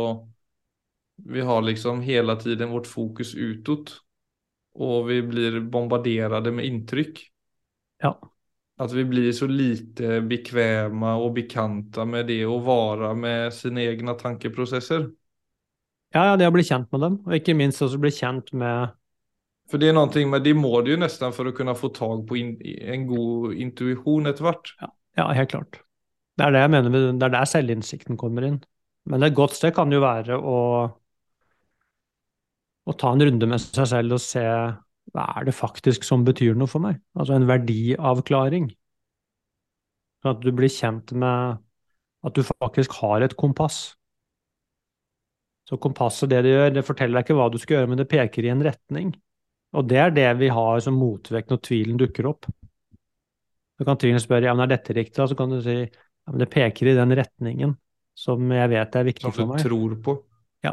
vi 1.16 1.40
har 1.40 1.62
liksom 1.64 2.02
hele 2.04 2.34
tiden 2.40 2.74
vårt 2.74 2.86
fokus 2.86 3.34
utåt 3.34 3.94
og 4.76 5.06
vi 5.08 5.22
blir 5.24 5.60
bombardert 5.72 6.50
med 6.52 6.66
inntrykk. 6.68 7.22
Ja. 8.02 8.12
Att 8.76 8.92
vi 8.92 9.04
blir 9.04 9.32
så 9.32 9.46
lite 9.46 10.20
bekväma 10.20 11.14
och 11.16 11.32
bekanta 11.32 12.04
med 12.04 12.26
det 12.28 12.42
å 12.44 12.58
være 12.60 13.14
med 13.16 13.54
sine 13.56 13.86
egne 13.88 14.14
tankeprosesser. 14.20 15.08
Ja, 16.12 16.26
ja, 16.30 16.36
det 16.36 16.48
å 16.48 16.52
bli 16.54 16.64
kjent 16.64 16.92
med 16.92 17.02
dem, 17.02 17.16
og 17.24 17.34
ikke 17.38 17.56
minst 17.56 17.82
også 17.82 17.98
bli 18.00 18.12
kjent 18.14 18.52
med 18.56 18.92
For 19.66 19.82
det 19.82 19.88
er 19.90 19.96
noe 19.96 20.26
med, 20.28 20.44
det 20.44 20.54
må 20.54 20.70
du 20.84 20.92
jo 20.92 21.00
nesten 21.00 21.32
for 21.34 21.48
å 21.48 21.54
kunne 21.56 21.74
få 21.74 21.90
tag 21.96 22.22
på 22.28 22.36
in, 22.38 22.52
en 22.62 23.08
god 23.08 23.56
intuisjon 23.56 24.30
etter 24.30 24.46
hvert. 24.46 24.70
ja, 24.80 24.92
ja, 25.18 25.26
helt 25.40 25.50
klart. 25.50 25.80
Det 26.36 26.44
er 26.44 26.52
det 26.52 26.62
jeg 26.62 26.70
mener 26.76 26.92
med, 26.92 27.08
det 27.16 27.26
er 27.26 27.34
der 27.34 27.48
selvinnsikten 27.48 28.20
kommer 28.20 28.44
inn. 28.44 28.60
Men 29.08 29.24
et 29.24 29.34
godt 29.34 29.56
sted 29.56 29.72
kan 29.74 29.90
jo 29.92 30.02
være 30.04 30.36
å, 30.36 30.58
å 32.84 32.94
ta 33.00 33.12
en 33.14 33.24
runde 33.24 33.48
med 33.48 33.62
seg 33.62 33.88
selv 33.88 34.18
og 34.18 34.22
se 34.22 34.44
hva 35.14 35.26
er 35.38 35.46
det 35.48 35.54
faktisk 35.56 36.04
som 36.06 36.24
betyr 36.26 36.56
noe 36.58 36.70
for 36.70 36.82
meg? 36.82 36.98
Altså 37.16 37.36
en 37.36 37.46
verdiavklaring. 37.48 38.70
Sånn 40.22 40.34
at 40.34 40.42
du 40.42 40.50
blir 40.56 40.72
kjent 40.72 41.12
med 41.14 41.62
at 42.26 42.34
du 42.34 42.42
faktisk 42.46 42.98
har 43.02 43.22
et 43.22 43.36
kompass. 43.38 43.94
Så 45.66 45.78
kompasset, 45.82 46.30
det 46.30 46.44
det 46.46 46.52
gjør, 46.54 46.74
det 46.76 46.86
forteller 46.86 47.18
deg 47.18 47.26
ikke 47.26 47.38
hva 47.38 47.48
du 47.50 47.58
skal 47.62 47.80
gjøre, 47.80 47.90
men 47.90 48.00
det 48.00 48.10
peker 48.10 48.46
i 48.46 48.52
en 48.52 48.62
retning. 48.66 49.14
Og 49.76 49.86
det 49.90 49.98
er 49.98 50.14
det 50.14 50.28
vi 50.40 50.50
har 50.54 50.82
som 50.82 50.98
motvekt 50.98 51.50
når 51.52 51.62
tvilen 51.66 51.98
dukker 52.00 52.28
opp. 52.30 52.46
Så 53.76 53.86
kan 53.86 53.98
tvilen 54.00 54.22
spørre 54.22 54.48
ja, 54.48 54.54
men 54.56 54.64
er 54.66 54.76
dette 54.76 54.94
riktig, 54.96 55.18
og 55.22 55.30
så 55.30 55.38
kan 55.38 55.52
du 55.52 55.58
si 55.64 55.74
ja, 55.82 56.32
men 56.32 56.40
det 56.42 56.50
peker 56.50 56.90
i 56.90 56.96
den 56.96 57.12
retningen 57.18 57.74
som 58.16 58.52
jeg 58.54 58.72
vet 58.72 58.96
er 58.96 59.06
viktig 59.10 59.28
for 59.28 59.36
Som 59.36 59.50
for 59.52 59.58
du 59.58 59.68
tror 59.68 59.96
på. 60.06 60.14
Ja. 60.64 60.72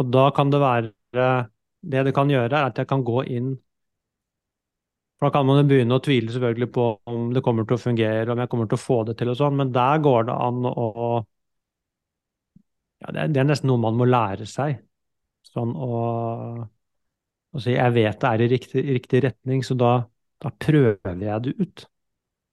Og 0.00 0.10
da 0.10 0.26
kan 0.34 0.50
det 0.52 0.60
være 0.62 1.28
Det 1.80 2.04
det 2.04 2.14
kan 2.16 2.30
gjøre, 2.30 2.50
er 2.52 2.70
at 2.70 2.78
jeg 2.78 2.88
kan 2.88 3.04
gå 3.04 3.22
inn 3.24 3.54
For 5.18 5.28
da 5.28 5.32
kan 5.34 5.46
man 5.46 5.58
jo 5.60 5.66
begynne 5.68 5.96
å 5.98 6.02
tvile 6.04 6.32
selvfølgelig 6.32 6.68
på 6.72 6.84
om 7.12 7.26
det 7.36 7.42
kommer 7.44 7.66
til 7.68 7.76
å 7.76 7.82
fungere, 7.82 8.32
om 8.32 8.40
jeg 8.40 8.50
kommer 8.52 8.70
til 8.70 8.78
å 8.78 8.82
få 8.84 9.02
det 9.08 9.18
til 9.20 9.32
og 9.32 9.36
sånn, 9.36 9.58
men 9.58 9.72
der 9.74 10.00
går 10.00 10.30
det 10.30 10.36
an 10.48 10.64
å 10.70 10.86
Ja, 13.00 13.12
det 13.16 13.40
er, 13.40 13.46
nesten 13.48 13.70
noe 13.70 13.80
man 13.80 13.96
må 13.96 14.06
lære 14.08 14.46
seg. 14.48 14.80
Sånn 15.48 15.72
å, 15.72 16.00
å 17.54 17.62
si 17.64 17.74
jeg 17.74 17.94
vet 17.96 18.20
det 18.22 18.30
er 18.30 18.44
i 18.44 18.48
riktig, 18.52 18.82
riktig 18.98 19.22
retning, 19.26 19.64
så 19.66 19.76
da, 19.78 19.92
da 20.42 20.52
prøver 20.66 21.24
jeg 21.24 21.46
det 21.46 21.54
ut. 21.60 21.86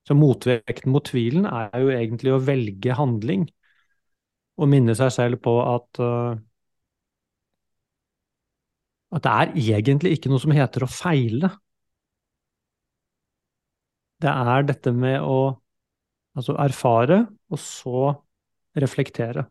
Så 0.08 0.16
motvekten 0.16 0.94
mot 0.94 1.06
tvilen 1.08 1.48
er 1.50 1.84
jo 1.84 1.92
egentlig 1.92 2.34
å 2.34 2.44
velge 2.44 2.96
handling 2.96 3.48
og 4.58 4.70
minne 4.72 4.96
seg 4.98 5.12
selv 5.14 5.42
på 5.46 5.54
at 5.64 6.00
uh, 6.02 6.38
at 9.16 9.24
det 9.24 9.32
er 9.32 9.54
egentlig 9.80 10.18
ikke 10.18 10.32
noe 10.32 10.42
som 10.44 10.52
heter 10.56 10.84
å 10.84 10.92
feile. 10.92 11.52
Det 14.22 14.32
er 14.32 14.66
dette 14.68 14.92
med 14.96 15.22
å 15.22 15.38
altså 16.38 16.56
erfare, 16.62 17.22
og 17.50 17.62
så 17.62 18.10
reflektere. 18.78 19.46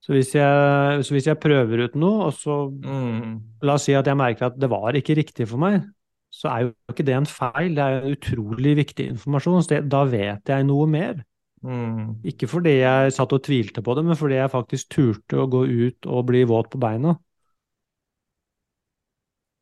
Så 0.00 0.14
hvis 0.14 0.32
jeg, 0.34 1.04
så 1.04 1.14
hvis 1.14 1.26
jeg 1.28 1.40
prøver 1.42 1.84
ut 1.86 1.96
noe, 1.98 2.28
og 2.30 2.32
så 2.34 2.70
Mm. 2.70 3.40
la 3.62 3.74
oss 3.74 3.84
si 3.84 3.92
at 3.94 4.06
jeg 4.06 4.16
merker 4.16 4.46
at 4.46 4.58
det 4.58 4.70
var 4.70 4.92
ikke 4.96 5.16
riktig 5.18 5.48
for 5.48 5.58
meg, 5.58 5.82
så 6.30 6.48
er 6.48 6.60
jo 6.62 6.74
ikke 6.94 7.04
det 7.04 7.14
en 7.14 7.26
feil, 7.26 7.74
det 7.74 7.82
er 7.84 8.00
jo 8.00 8.14
utrolig 8.14 8.76
viktig 8.76 9.08
informasjon. 9.10 9.62
Så 9.62 9.68
det, 9.74 9.88
da 9.90 10.04
vet 10.04 10.44
jeg 10.46 10.66
noe 10.66 10.86
mer. 10.86 11.24
Mm. 11.62 12.22
Ikke 12.24 12.48
fordi 12.48 12.78
jeg 12.80 13.12
satt 13.12 13.32
og 13.32 13.42
tvilte 13.42 13.82
på 13.82 13.94
det, 13.94 14.04
men 14.06 14.16
fordi 14.16 14.38
jeg 14.38 14.50
faktisk 14.50 14.88
turte 14.94 15.36
å 15.36 15.50
gå 15.50 15.66
ut 15.66 16.06
og 16.06 16.26
bli 16.30 16.44
våt 16.44 16.70
på 16.70 16.80
beina. 16.80 17.18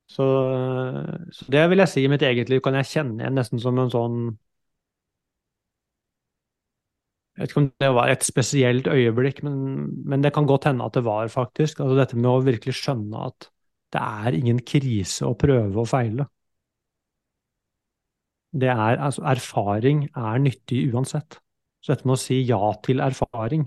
Så, 0.09 0.25
så 1.37 1.45
det 1.53 1.65
vil 1.71 1.83
jeg 1.83 1.91
si 1.93 2.05
i 2.05 2.11
mitt 2.11 2.23
eget 2.25 2.49
liv 2.53 2.63
kan 2.65 2.77
jeg 2.79 2.89
kjenne 2.93 3.21
igjen 3.23 3.37
nesten 3.39 3.61
som 3.63 3.79
en 3.83 3.93
sånn 3.93 4.21
Jeg 7.39 7.45
vet 7.45 7.53
ikke 7.53 7.61
om 7.61 7.67
det 7.83 7.89
var 7.95 8.11
et 8.11 8.25
spesielt 8.27 8.89
øyeblikk, 8.91 9.45
men, 9.47 9.59
men 10.11 10.25
det 10.25 10.33
kan 10.35 10.47
godt 10.51 10.67
hende 10.67 10.85
at 10.89 10.97
det 10.99 11.05
var, 11.07 11.29
faktisk. 11.31 11.79
Altså 11.85 11.95
dette 12.01 12.19
med 12.19 12.31
å 12.33 12.41
virkelig 12.43 12.75
skjønne 12.81 13.21
at 13.29 13.47
det 13.95 14.03
er 14.03 14.37
ingen 14.41 14.59
krise 14.67 15.29
å 15.29 15.37
prøve 15.39 15.85
og 15.85 15.87
feile. 15.89 16.27
Det 18.53 18.69
er, 18.69 18.97
altså 19.05 19.23
Erfaring 19.29 20.07
er 20.17 20.39
nyttig 20.41 20.89
uansett. 20.93 21.39
Så 21.83 21.93
dette 21.93 22.09
med 22.09 22.17
å 22.17 22.21
si 22.23 22.41
ja 22.49 22.59
til 22.85 23.03
erfaring, 23.05 23.67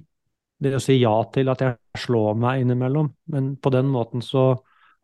det 0.62 0.74
å 0.76 0.82
si 0.84 0.98
ja 1.00 1.14
til 1.34 1.52
at 1.54 1.62
jeg 1.64 2.02
slår 2.04 2.36
meg 2.42 2.64
innimellom, 2.66 3.12
men 3.34 3.54
på 3.62 3.72
den 3.74 3.88
måten 3.94 4.26
så 4.26 4.50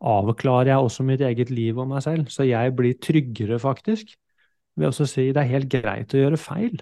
avklarer 0.01 0.71
jeg 0.73 0.77
også 0.87 1.03
mitt 1.07 1.21
eget 1.25 1.49
liv 1.51 1.77
og 1.79 1.87
meg 1.91 2.03
selv, 2.05 2.27
så 2.33 2.45
jeg 2.47 2.75
blir 2.77 2.97
tryggere, 3.01 3.59
faktisk, 3.59 4.15
ved 4.77 4.87
også 4.91 5.07
å 5.07 5.11
si 5.13 5.27
det 5.33 5.41
er 5.43 5.51
helt 5.53 5.71
greit 5.73 6.13
å 6.13 6.21
gjøre 6.21 6.41
feil. 6.41 6.77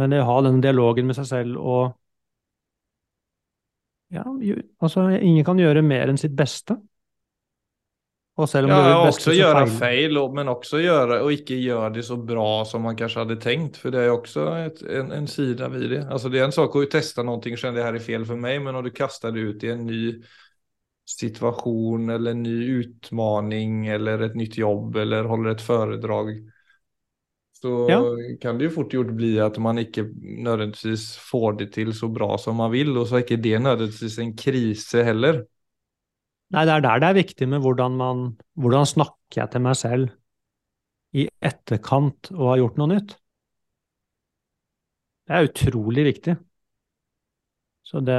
Men 0.00 0.12
det 0.14 0.20
å 0.22 0.26
ha 0.28 0.36
den 0.46 0.60
dialogen 0.64 1.08
med 1.08 1.18
seg 1.18 1.28
selv 1.32 1.58
og 1.62 1.96
Ja, 4.14 4.22
altså, 4.80 5.08
ingen 5.18 5.44
kan 5.44 5.58
gjøre 5.58 5.82
mer 5.82 6.08
enn 6.12 6.20
sitt 6.20 6.36
beste. 6.38 6.76
Og 8.36 8.48
selv 8.48 8.66
om 8.66 8.70
Ja, 8.70 8.76
det 8.76 9.08
också 9.08 9.30
beste, 9.30 9.32
så 9.32 9.36
göra 9.38 9.66
feil, 9.66 10.18
men 10.34 10.48
også 10.48 10.80
gjøre, 10.82 11.20
og 11.22 11.32
ikke 11.32 11.56
gjøre 11.62 11.90
det 11.94 12.02
så 12.04 12.16
bra 12.18 12.64
som 12.66 12.82
man 12.82 12.96
kanskje 12.98 13.22
hadde 13.22 13.36
tenkt. 13.40 13.76
For 13.80 13.94
det 13.94 14.00
er 14.02 14.10
også 14.12 14.46
et, 14.66 14.82
en, 14.90 15.12
en 15.12 15.28
sida 15.30 15.68
ved 15.72 15.88
det. 15.94 16.02
Altså, 16.10 16.28
det 16.28 16.40
er 16.40 16.48
en 16.48 16.52
sak 16.56 16.74
å 16.76 16.82
testa 16.90 17.22
noe 17.24 17.38
og 17.38 17.46
kjenne 17.46 17.78
det 17.78 17.86
her 17.86 17.94
er 17.94 18.04
fel 18.04 18.26
for 18.28 18.36
meg, 18.36 18.58
Men 18.64 18.74
når 18.74 18.88
du 18.88 18.90
kastar 18.96 19.32
det 19.32 19.40
ut 19.46 19.64
i 19.64 19.70
en 19.72 19.86
ny 19.86 20.00
situation 21.06 22.10
eller 22.10 22.30
en 22.34 22.42
ny 22.42 22.56
utmaning 22.80 23.86
eller 23.86 24.26
et 24.26 24.34
nytt 24.34 24.58
jobb 24.58 24.96
eller 24.96 25.24
håller 25.30 25.54
et 25.54 25.62
foredrag, 25.62 26.34
Så 27.62 27.88
Ja. 27.88 28.02
kan 28.40 28.58
det 28.58 28.64
jo 28.64 28.70
fort 28.70 28.92
gjort 28.92 29.14
bli 29.16 29.38
at 29.40 29.56
man 29.58 29.78
ikke 29.80 30.04
nødvendigvis 30.44 31.16
får 31.30 31.52
det 31.58 31.70
til 31.72 31.92
så 31.96 32.08
bra 32.12 32.36
som 32.38 32.56
man 32.60 32.70
vil. 32.72 32.92
Og 32.98 33.06
så 33.08 33.16
er 33.16 33.24
ikke 33.24 33.40
det 33.42 33.60
nødvendigvis 33.62 34.18
en 34.18 34.34
krise 34.36 35.04
heller. 35.04 35.44
Nei, 36.54 36.62
det 36.66 36.74
er 36.76 36.82
der 36.84 37.00
det 37.02 37.08
er 37.08 37.18
viktig 37.18 37.48
med 37.50 37.62
hvordan 37.64 37.96
man 37.98 38.22
Hvordan 38.54 38.86
snakker 38.86 39.40
jeg 39.42 39.50
til 39.52 39.64
meg 39.66 39.76
selv 39.78 40.10
i 41.16 41.26
etterkant 41.50 42.30
og 42.34 42.50
har 42.52 42.60
gjort 42.62 42.78
noe 42.80 42.92
nytt? 42.92 43.16
Det 45.26 45.34
er 45.36 45.48
utrolig 45.48 46.04
viktig. 46.06 46.36
Så 47.86 48.00
det, 48.02 48.16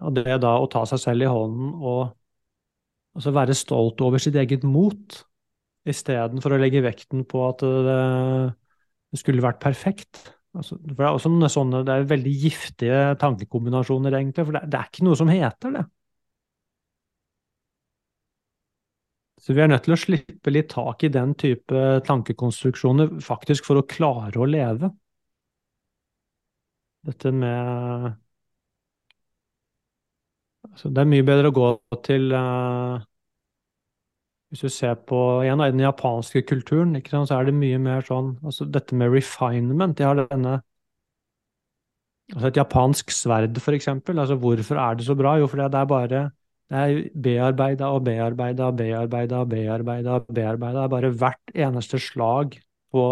og 0.00 0.14
det 0.16 0.38
da 0.40 0.54
å 0.62 0.68
ta 0.72 0.84
seg 0.88 1.00
selv 1.02 1.26
i 1.26 1.28
hånden 1.28 1.74
og 1.76 2.00
altså 3.18 3.32
være 3.36 3.56
stolt 3.56 4.00
over 4.04 4.22
sitt 4.22 4.38
eget 4.38 4.64
mot, 4.64 5.18
istedenfor 5.88 6.54
å 6.54 6.60
legge 6.60 6.84
vekten 6.84 7.24
på 7.28 7.42
at 7.48 7.64
det, 7.64 7.98
det 9.12 9.20
skulle 9.20 9.44
vært 9.44 9.60
perfekt. 9.62 10.22
Altså, 10.56 10.78
for 10.80 10.96
det 10.96 11.06
er 11.06 11.18
også 11.18 11.52
sånne, 11.52 11.84
det 11.86 11.94
er 11.94 12.08
veldig 12.10 12.34
giftige 12.44 13.00
tankekombinasjoner, 13.20 14.16
egentlig, 14.20 14.46
for 14.48 14.56
det, 14.56 14.64
det 14.72 14.80
er 14.80 14.90
ikke 14.90 15.06
noe 15.08 15.18
som 15.20 15.32
heter 15.32 15.74
det. 15.76 15.84
Så 19.48 19.54
vi 19.56 19.62
er 19.64 19.70
nødt 19.70 19.86
til 19.86 19.94
å 19.94 19.96
slippe 19.96 20.52
litt 20.52 20.66
tak 20.74 21.06
i 21.06 21.08
den 21.08 21.30
type 21.40 21.82
tankekonstruksjoner, 22.04 23.14
faktisk 23.24 23.64
for 23.64 23.80
å 23.80 23.84
klare 23.88 24.36
å 24.36 24.44
leve. 24.44 24.90
Dette 27.08 27.32
med 27.32 28.12
altså 30.68 30.90
Det 30.92 31.00
er 31.00 31.08
mye 31.14 31.24
bedre 31.24 31.48
å 31.48 31.56
gå 31.56 31.68
til 32.04 32.28
uh, 32.36 33.00
Hvis 34.52 34.66
du 34.66 34.68
ser 34.68 34.98
på 35.08 35.22
igjen, 35.46 35.64
den 35.64 35.80
japanske 35.86 36.42
kulturen, 36.44 36.92
sant, 37.08 37.30
så 37.30 37.38
er 37.38 37.48
det 37.48 37.56
mye 37.56 37.80
mer 37.80 38.04
sånn 38.04 38.34
altså 38.44 38.68
Dette 38.68 39.00
med 39.00 39.16
refinement. 39.16 39.96
De 39.96 40.04
har 40.04 40.20
denne 40.20 40.58
altså 42.34 42.50
Et 42.50 42.60
japansk 42.60 43.16
sverd, 43.16 43.56
for 43.64 43.72
eksempel. 43.72 44.18
Altså, 44.20 44.36
hvorfor 44.36 44.76
er 44.76 45.00
det 45.00 45.08
så 45.08 45.16
bra? 45.16 45.38
Jo, 45.40 45.48
fordi 45.48 45.72
det 45.72 45.80
er 45.80 45.88
bare 45.96 46.26
det 46.68 46.78
er 46.78 46.98
bearbeida 47.24 47.88
og 47.96 48.02
bearbeida 48.04 48.66
og 48.68 48.76
bearbeida 48.76 49.40
og 49.40 49.48
bearbeida. 49.48 50.18
og 50.18 50.26
bearbeida. 50.34 50.86
Bare 50.92 51.10
hvert 51.10 51.54
eneste 51.54 51.98
slag 51.98 52.58
på, 52.92 53.04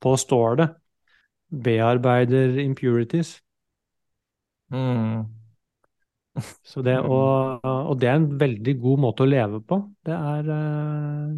på 0.00 0.16
stålet 0.16 0.76
bearbeider 1.52 2.58
impurities. 2.62 3.40
Mm. 4.72 5.24
Så 6.70 6.82
det 6.84 6.96
å, 7.04 7.18
og 7.60 7.98
det 8.00 8.08
er 8.08 8.20
en 8.20 8.30
veldig 8.40 8.76
god 8.80 9.02
måte 9.04 9.26
å 9.26 9.28
leve 9.28 9.60
på. 9.66 9.80
Det 10.06 10.14
er 10.16 10.52
eh, 10.54 11.34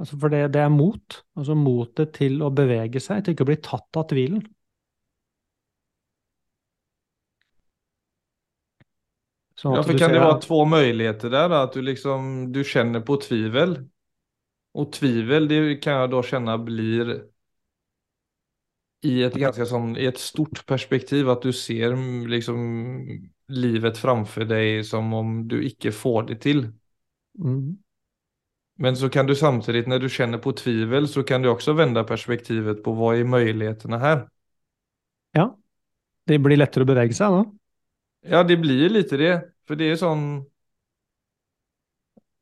altså 0.00 0.20
For 0.22 0.32
det, 0.32 0.44
det 0.54 0.62
er 0.62 0.72
mot. 0.72 1.18
Altså 1.36 1.58
motet 1.58 2.14
til 2.16 2.40
å 2.42 2.52
bevege 2.54 3.02
seg, 3.02 3.24
til 3.24 3.36
ikke 3.36 3.44
å 3.44 3.50
bli 3.50 3.58
tatt 3.64 4.00
av 4.00 4.08
tvilen. 4.14 4.46
Sånn 9.58 9.74
Ja, 9.74 9.82
för 9.82 9.98
kan 9.98 10.12
det 10.12 10.20
vara 10.20 10.40
två 10.40 10.64
möjligheter 10.64 11.30
där? 11.30 11.50
Att 11.50 11.72
du 11.72 11.82
liksom, 11.82 12.52
du 12.52 12.64
känner 12.64 13.00
på 13.00 13.16
tvivel. 13.16 13.88
Och 14.72 14.92
tvivel, 14.92 15.48
det 15.48 15.76
kan 15.76 15.92
jag 15.92 16.10
då 16.10 16.22
känna 16.22 16.58
blir 16.58 17.22
i 19.02 19.22
ett 19.22 19.34
ganska 19.34 19.66
som, 19.66 19.96
i 19.96 20.06
ett 20.06 20.18
stort 20.18 20.66
perspektiv 20.66 21.30
att 21.30 21.42
du 21.42 21.52
ser 21.52 21.92
mm, 21.92 22.26
liksom 22.26 23.30
livet 23.48 23.98
framför 23.98 24.44
dig 24.44 24.84
som 24.84 25.12
om 25.12 25.48
du 25.48 25.66
icke 25.66 25.92
får 25.92 26.22
det 26.22 26.36
till. 26.36 26.72
Mm. 27.44 27.78
Men 28.76 28.96
så 28.96 29.08
kan 29.08 29.26
du 29.26 29.36
samtidigt 29.36 29.86
när 29.86 29.98
du 29.98 30.08
känner 30.08 30.38
på 30.38 30.52
tvivel 30.52 31.08
så 31.08 31.22
kan 31.22 31.42
du 31.42 31.48
också 31.48 31.72
vända 31.72 32.04
perspektivet 32.04 32.82
på 32.82 32.92
vad 32.92 33.16
är 33.16 33.24
möjligheterna 33.24 33.98
här. 33.98 34.28
Ja. 35.32 35.58
Det 36.26 36.38
blir 36.38 36.56
lettere 36.56 36.84
å 36.84 36.86
bevege 36.86 37.14
seg 37.14 37.32
da. 37.32 37.57
Ja, 38.20 38.42
det 38.42 38.56
blir 38.56 38.88
lite 38.88 39.16
det. 39.16 39.44
För 39.68 39.76
det 39.76 39.90
är 39.90 39.96
sån... 39.96 40.44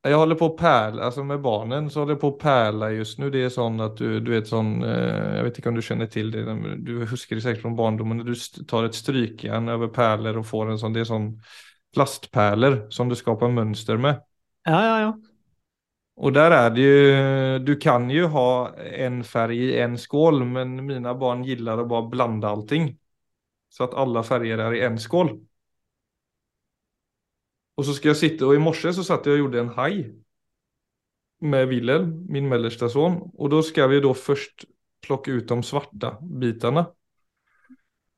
Jag 0.03 0.19
håller 0.19 0.35
på 0.35 0.47
att 0.47 0.57
pärla, 0.57 1.03
alltså 1.03 1.25
med 1.25 1.41
barnen 1.41 1.91
så 1.91 2.01
håller 2.01 2.13
jag 2.13 2.21
på 2.21 2.29
att 2.29 2.39
pärla 2.39 2.91
just 2.91 3.19
nu. 3.19 3.31
Det 3.31 3.43
är 3.43 3.49
sån 3.49 3.81
att 3.81 3.97
du, 3.97 4.21
du 4.21 4.31
vet 4.31 4.47
sån, 4.49 4.85
eh, 4.85 5.37
jag 5.37 5.45
vet 5.45 5.57
inte 5.59 5.69
om 5.69 5.75
du 5.75 5.83
känner 5.83 6.07
till 6.07 6.31
det, 6.31 6.77
du 6.77 7.05
husker 7.05 7.37
det 7.37 7.43
säkert 7.43 7.63
från 7.63 7.77
barndomen 7.77 8.17
när 8.17 8.25
du 8.25 8.35
tar 8.65 8.85
ett 8.85 8.95
strykjärn 8.95 9.69
över 9.69 9.89
pärlor 9.89 10.37
och 10.37 10.47
får 10.47 10.71
en 10.71 10.79
sån, 10.79 10.93
det 10.93 11.01
är 11.01 11.05
sån 11.05 11.43
plastpärlor 11.95 12.91
som 12.91 13.09
du 13.09 13.17
skapar 13.17 13.49
mönster 13.49 13.97
med. 13.97 14.23
Ja, 14.65 14.85
ja, 14.85 15.01
ja. 15.01 15.19
Och 16.17 16.33
där 16.33 16.51
är 16.51 16.71
det 16.71 16.81
ju, 16.81 17.59
du 17.59 17.77
kan 17.77 18.11
ju 18.11 18.25
ha 18.25 18.75
en 18.77 19.25
färg 19.25 19.59
i 19.59 19.81
en 19.81 19.99
skål, 19.99 20.45
men 20.45 20.87
mina 20.87 21.15
barn 21.15 21.45
gillar 21.45 21.79
att 21.79 21.89
bara 21.89 22.03
blanda 22.03 22.49
allting. 22.49 22.99
Så 23.69 23.85
att 23.85 23.95
alla 23.95 24.23
färger 24.23 24.59
är 24.59 24.75
i 24.75 24.81
en 24.81 24.99
skål. 24.99 25.46
Och 27.77 27.85
så 27.85 27.95
skal 27.95 28.15
jeg 28.15 28.21
sitte, 28.23 28.47
og 28.49 28.57
i 28.57 28.63
morse 28.63 28.93
så 28.97 29.05
satt 29.05 29.27
jeg 29.29 29.37
og 29.37 29.47
gjorde 29.47 29.61
en 29.61 29.75
haj. 29.77 29.99
Med 31.45 31.69
Wilhelm, 31.69 32.23
min 32.33 32.49
mellerste 32.49 32.89
son. 32.89 33.19
Og 33.37 33.53
da 33.53 33.61
skal 33.65 33.91
vi 33.93 34.01
da 34.01 34.15
først 34.17 34.65
plukke 35.05 35.37
ut 35.37 35.51
de 35.51 35.59
svarta 35.67 36.15
bitene. 36.23 36.87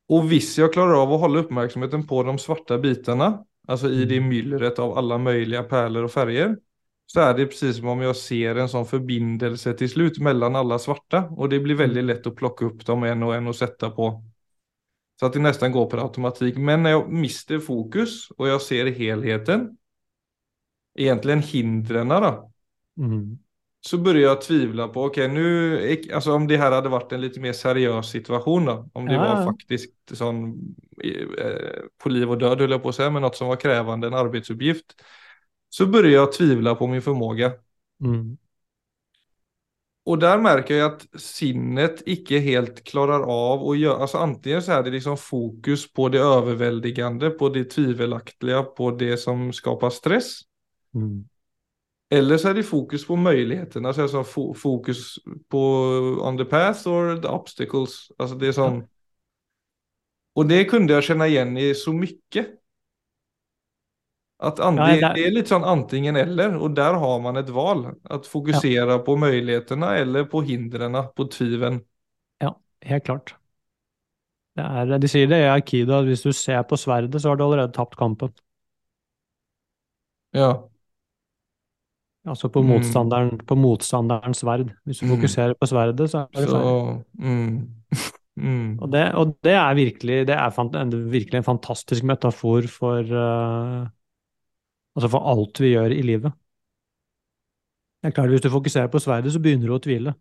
Og 0.09 0.23
hvis 0.31 0.55
jeg 0.57 0.71
klarer 0.73 0.95
av 0.97 1.11
å 1.11 1.19
holde 1.21 1.43
oppmerksomheten 1.43 2.07
på 2.09 2.23
de 2.25 2.37
svarta 2.41 2.79
bitene, 2.81 3.33
altså 3.69 3.91
i 3.93 4.07
det 4.09 4.21
myllret 4.25 4.79
av 4.81 4.95
alle 4.97 5.19
mulige 5.21 5.61
perler 5.69 6.07
og 6.07 6.13
farger, 6.13 6.55
så 7.09 7.25
er 7.25 7.35
det 7.35 7.49
akkurat 7.49 7.75
som 7.75 7.91
om 7.91 8.01
jeg 8.05 8.17
ser 8.17 8.57
en 8.61 8.71
sånn 8.71 8.87
forbindelse 8.89 9.73
til 9.77 9.89
slut 9.91 10.19
mellom 10.23 10.55
alle 10.55 10.79
svarta. 10.81 11.25
Og 11.35 11.51
det 11.51 11.59
blir 11.65 11.77
veldig 11.77 12.05
lett 12.05 12.27
å 12.29 12.35
plukke 12.37 12.69
opp 12.69 12.83
dem 12.87 13.05
en 13.09 13.27
og 13.27 13.35
en 13.35 13.51
og 13.51 13.57
sette 13.59 13.91
på. 13.93 14.13
Så 15.19 15.25
att 15.25 15.33
det 15.33 15.39
nästan 15.39 15.71
går 15.71 15.89
per 15.89 15.97
automatik. 15.97 16.57
Men 16.57 16.83
när 16.83 16.89
jag 16.89 17.11
mister 17.11 17.59
fokus 17.59 18.31
och 18.31 18.47
jag 18.47 18.61
ser 18.61 18.85
helheten, 18.85 19.77
egentligen 20.95 21.41
hindren 21.41 22.07
då, 22.09 22.51
Mm. 22.97 23.39
så 23.81 23.97
börjar 23.97 24.21
jag 24.21 24.41
tvivla 24.41 24.87
på, 24.87 25.03
okej 25.03 25.27
nu, 25.27 25.97
alltså 26.13 26.31
om 26.33 26.47
det 26.47 26.57
här 26.57 26.71
hade 26.71 26.89
varit 26.89 27.11
en 27.11 27.21
lite 27.21 27.39
mer 27.39 27.53
seriös 27.53 28.09
situation 28.09 28.65
då, 28.65 28.89
om 28.93 29.05
det 29.05 29.13
Ja, 29.13 29.19
var 29.19 29.35
faktisk 29.43 29.69
faktiskt 29.69 30.17
sån 30.17 30.59
eh, 31.03 31.81
på 32.03 32.09
liv 32.09 32.29
och 32.29 32.37
död 32.37 32.59
höll 32.61 32.71
jag 32.71 32.83
på 32.83 32.89
att 32.89 32.95
säga, 32.95 33.09
men 33.09 33.21
något 33.21 33.35
som 33.35 33.47
var 33.47 33.55
krävande, 33.55 34.07
en 34.07 34.13
arbetsuppgift, 34.13 34.85
så 35.69 35.85
börjar 35.87 36.11
jag 36.11 36.31
tvivla 36.33 36.75
på 36.75 36.87
min 36.87 37.01
förmåga. 37.01 37.51
Mm. 38.01 38.37
Och 40.03 40.19
där 40.19 40.37
märker 40.37 40.75
jag 40.75 40.93
att 40.93 41.21
sinnet 41.21 42.03
ikke 42.05 42.39
helt 42.39 42.83
klarar 42.83 43.19
av 43.19 43.69
att 43.69 43.77
göra, 43.77 43.97
alltså 43.97 44.17
antingen 44.17 44.61
så 44.61 44.71
är 44.71 44.83
det 44.83 44.91
liksom 44.91 45.17
fokus 45.17 45.93
på 45.93 46.09
det 46.09 46.19
överväldigande, 46.19 47.29
på 47.29 47.49
det 47.49 47.63
tvivelaktiga, 47.63 48.63
på 48.63 48.91
det 48.91 49.17
som 49.17 49.53
skapar 49.53 49.89
stress. 49.89 50.39
Mm. 50.95 51.25
Eller 52.09 52.37
så 52.37 52.49
är 52.49 52.53
det 52.53 52.63
fokus 52.63 53.07
på 53.07 53.15
möjligheterna, 53.15 53.87
alltså 53.87 54.01
alltså 54.01 54.53
fokus 54.53 55.15
på 55.47 55.59
on 56.21 56.37
the 56.37 56.45
path 56.45 56.87
or 56.87 57.21
the 57.21 57.27
obstacles. 57.27 58.11
Alltså 58.17 58.35
det 58.35 58.57
är 58.57 58.67
Mm. 58.67 58.87
Och 60.33 60.45
det 60.45 60.65
kunde 60.65 60.93
jag 60.93 61.03
känna 61.03 61.27
igen 61.27 61.57
i 61.57 61.75
så 61.75 61.93
mycket. 61.93 62.47
Att 64.41 64.59
an- 64.59 64.77
Ja, 64.77 65.13
det, 65.13 65.25
er 65.27 65.31
det 65.35 65.41
sånn 65.49 65.65
antingen 65.67 66.15
eller 66.15 66.53
og 66.63 66.75
der 66.75 66.93
har 66.95 67.19
man 67.19 67.37
ett 67.37 67.49
val. 67.51 67.81
fokusere 68.23 68.91
ja. 68.95 68.99
på 69.03 69.17
mulighetene 69.19 69.89
eller 69.99 70.23
på 70.31 70.41
hindrene, 70.47 71.01
på 71.15 71.25
tvilen. 71.27 71.81
Ja, 72.39 72.53
helt 72.87 73.03
klart. 73.03 73.35
Det 74.55 74.63
er, 74.63 74.97
de 74.99 75.07
sier 75.11 75.27
det 75.27 75.41
i 75.43 75.49
Aikido 75.51 75.93
at 75.99 76.05
hvis 76.07 76.23
du 76.23 76.31
ser 76.33 76.63
på 76.63 76.77
sverdet, 76.79 77.19
så 77.21 77.29
har 77.29 77.35
du 77.39 77.43
allerede 77.43 77.73
tapt 77.75 77.95
kampen. 77.99 78.31
Ja, 80.31 80.69
Altså 82.27 82.49
på, 82.49 82.61
Mm. 82.61 82.67
motstanderen, 82.69 83.37
på 83.47 83.55
motstanderens 83.55 84.37
sverd. 84.43 84.71
Hvis 84.85 84.99
du 84.99 85.05
Mm. 85.05 85.15
fokuserer 85.15 85.53
på 85.55 85.65
sverdet, 85.67 86.09
så 86.11 86.17
er 86.33 86.41
det 86.41 86.49
så... 86.49 87.03
Mm. 87.19 87.67
Mm. 88.39 88.79
Og 88.79 88.91
det, 88.91 89.15
og 89.15 89.35
det 89.43 89.51
er 89.51 89.73
virkelig, 89.75 90.27
det 90.27 90.35
er 90.35 90.49
fant, 90.49 90.75
en, 90.75 90.91
virkelig 91.11 91.37
en 91.37 91.43
fantastisk 91.43 92.03
metafor 92.07 92.67
for, 92.71 92.99
eh, 93.03 93.87
altså 94.99 95.09
for 95.15 95.25
alt 95.33 95.61
vi 95.63 95.73
gjør 95.73 95.95
i 95.97 96.03
livet. 96.05 96.35
Det 98.01 98.07
er 98.07 98.11
klart, 98.11 98.29
Hvis 98.29 98.41
du 98.41 98.49
fokuserer 98.49 98.87
på 98.87 98.99
sverdet, 98.99 99.33
så 99.33 99.39
begynner 99.39 99.67
du 99.67 99.75
å 99.75 99.79
tvile. 99.87 100.13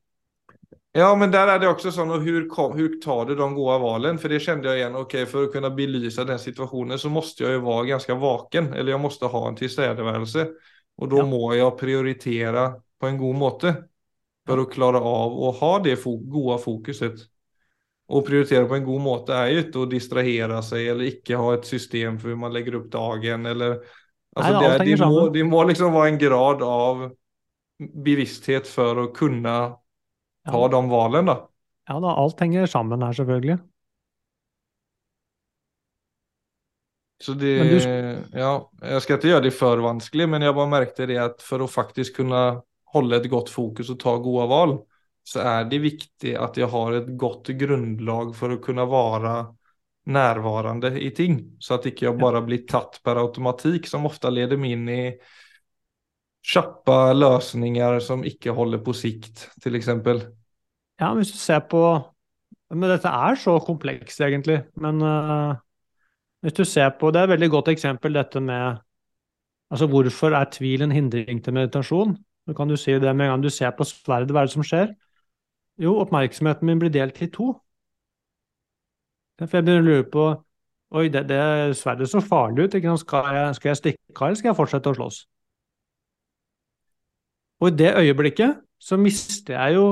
Ja, 0.97 1.15
men 1.17 1.31
der 1.31 1.49
er 1.53 1.61
det 1.63 1.69
også 1.69 1.91
sånn 1.95 2.11
og 2.15 2.25
Hvordan 2.25 2.97
tar 3.03 3.27
du 3.29 3.35
de 3.39 3.47
gode 3.55 3.77
valgene? 3.83 4.19
For 4.21 4.33
det 4.33 4.41
kjente 4.43 4.69
jeg 4.73 4.81
igjen. 4.83 4.97
ok, 4.99 5.15
For 5.31 5.47
å 5.47 5.51
kunne 5.53 5.71
belyse 5.77 6.25
den 6.27 6.41
situasjonen, 6.43 6.99
så 6.99 7.11
måtte 7.13 7.45
jeg 7.45 7.59
jo 7.59 7.63
være 7.67 7.91
ganske 7.93 8.17
vaken, 8.19 8.73
eller 8.75 8.95
jeg 8.95 9.03
måtte 9.03 9.31
ha 9.31 9.43
en 9.49 9.59
tilstedeværelse. 9.61 10.47
Og 10.99 11.11
da 11.13 11.21
Ja. 11.21 11.23
må 11.23 11.43
jeg 11.55 11.77
prioritere 11.79 12.65
på 12.99 13.07
en 13.11 13.19
god 13.21 13.37
måte 13.45 13.75
For 14.49 14.59
å 14.63 14.67
klare 14.71 14.99
av 14.99 15.35
å 15.39 15.53
ha 15.61 15.73
det 15.85 15.99
fo 16.01 16.17
goda 16.19 16.57
fokuset. 16.63 17.21
Å 18.09 18.23
prioritere 18.25 18.69
på 18.71 18.77
en 18.79 18.85
god 18.87 19.03
måte 19.05 19.35
er 19.37 19.51
jo 19.53 19.63
ikke 19.67 19.83
å 19.85 19.89
distrahere 19.91 20.61
seg 20.65 20.87
eller 20.93 21.11
ikke 21.13 21.37
ha 21.41 21.51
et 21.59 21.69
system 21.69 22.17
for 22.19 22.31
hvordan 22.31 22.43
man 22.47 22.55
legger 22.57 22.79
opp 22.81 22.87
dagen 22.95 23.47
eller 23.51 23.79
Alltså 24.39 24.53
Nei, 24.53 24.79
det, 24.79 24.93
är, 24.93 25.07
må, 25.07 25.29
de, 25.29 25.43
må 25.45 25.65
liksom 25.69 25.93
være 25.93 26.09
en 26.13 26.19
grad 26.19 26.63
av 26.63 27.05
bevissthet 27.79 28.69
for 28.71 29.05
å 29.05 29.07
kunne 29.15 29.55
ta 30.49 30.63
Ja, 30.63 30.69
de 30.73 30.83
valgene. 30.91 31.37
ja 31.89 31.99
da, 32.01 32.15
alt 32.23 32.41
henger 32.41 32.67
sammen 32.67 33.03
her, 33.03 33.13
selvfølgelig. 33.13 33.59
Så 37.21 37.35
det, 37.35 37.49
du 37.59 37.79
ja, 38.39 38.51
jeg 38.83 39.03
skal 39.03 39.19
ikke 39.19 39.31
gjøre 39.33 39.45
det 39.49 39.55
for 39.57 39.81
vanskelig, 39.83 40.29
men 40.31 40.45
jeg 40.47 40.55
bare 40.55 40.71
merket 40.71 41.09
det 41.11 41.19
at 41.19 41.43
for 41.43 41.65
å 41.65 41.71
faktisk 41.71 42.21
kunne 42.21 42.43
holde 42.95 43.19
et 43.19 43.27
godt 43.33 43.51
fokus 43.51 43.91
og 43.91 43.99
ta 44.03 44.15
gode 44.23 44.47
val 44.51 44.77
så 45.29 45.43
er 45.45 45.67
det 45.69 45.81
viktig 45.83 46.37
at 46.41 46.57
jeg 46.57 46.71
har 46.73 46.95
et 46.97 47.09
godt 47.21 47.51
grunnlag 47.61 48.31
for 48.39 48.55
å 48.55 48.61
kunne 48.65 48.87
vara 48.89 49.35
närvarande 50.09 50.95
i 51.01 51.11
ting. 51.15 51.41
Så 51.61 51.77
at 51.77 51.87
ikke 51.89 52.09
jeg 52.09 52.19
bare 52.21 52.43
blir 52.45 52.65
tatt 52.69 53.01
per 53.05 53.21
automatikk, 53.21 53.89
som 53.91 54.09
ofte 54.09 54.31
leder 54.33 54.61
meg 54.61 54.77
inn 54.77 54.89
i 54.93 55.03
kjappe 56.49 56.97
løsninger 57.17 57.99
som 58.05 58.25
ikke 58.27 58.55
holder 58.57 58.81
på 58.85 58.95
sikt, 58.97 59.49
f.eks. 59.59 59.75
exempel. 59.77 60.23
Ja, 60.99 61.13
hvis 61.15 61.33
du 61.35 61.39
ser 61.39 61.67
på 61.71 61.83
Men 62.69 62.91
dette 62.91 63.09
er 63.09 63.37
så 63.41 63.55
komplekst, 63.65 64.21
egentlig. 64.21 64.59
Men 64.77 65.01
uh, 65.01 65.57
hvis 66.45 66.53
du 66.53 66.65
ser 66.69 66.91
på 67.01 67.09
Det 67.11 67.21
er 67.21 67.25
et 67.25 67.31
veldig 67.31 67.49
godt 67.51 67.69
eksempel, 67.73 68.13
dette 68.13 68.41
med 68.41 68.77
Altså, 69.71 69.87
hvorfor 69.87 70.37
er 70.37 70.51
tvil 70.53 70.83
en 70.83 70.93
hindring 70.93 71.45
til 71.45 71.53
meditasjon? 71.53 72.17
Så 72.49 72.55
kan 72.57 72.69
du 72.69 72.77
si 72.77 72.93
det 72.93 73.17
med 73.17 73.27
en 73.27 73.33
gang 73.33 73.43
du 73.43 73.51
ser 73.51 73.71
på 73.77 73.85
sverdet, 73.85 74.33
hva 74.33 74.41
er 74.41 74.49
det 74.49 74.53
som 74.53 74.65
skjer? 74.65 74.95
Jo, 75.79 75.99
oppmerksomheten 76.01 76.67
min 76.67 76.79
blir 76.81 76.93
delt 76.93 77.21
i 77.23 77.29
to. 77.33 77.51
For 79.39 79.59
jeg 79.59 79.67
begynner 79.67 79.85
å 79.85 79.89
lure 79.89 80.11
på 80.13 80.29
Oi, 80.97 81.11
det, 81.13 81.27
det 81.29 81.39
sverdet 81.77 82.07
så 82.09 82.23
farlig 82.25 82.65
ut. 82.65 82.77
Skal, 83.03 83.27
jeg, 83.37 83.57
skal 83.59 83.69
jeg 83.69 83.79
stikke 83.83 84.15
av, 84.15 84.23
eller 84.31 84.39
skal 84.41 84.49
jeg 84.49 84.57
fortsette 84.57 84.89
å 84.89 84.97
slåss? 84.97 85.19
Og 87.61 87.69
i 87.69 87.77
det 87.77 87.91
øyeblikket 87.99 88.63
så 88.81 88.97
mister 89.01 89.59
jeg 89.59 89.77
jo 89.77 89.89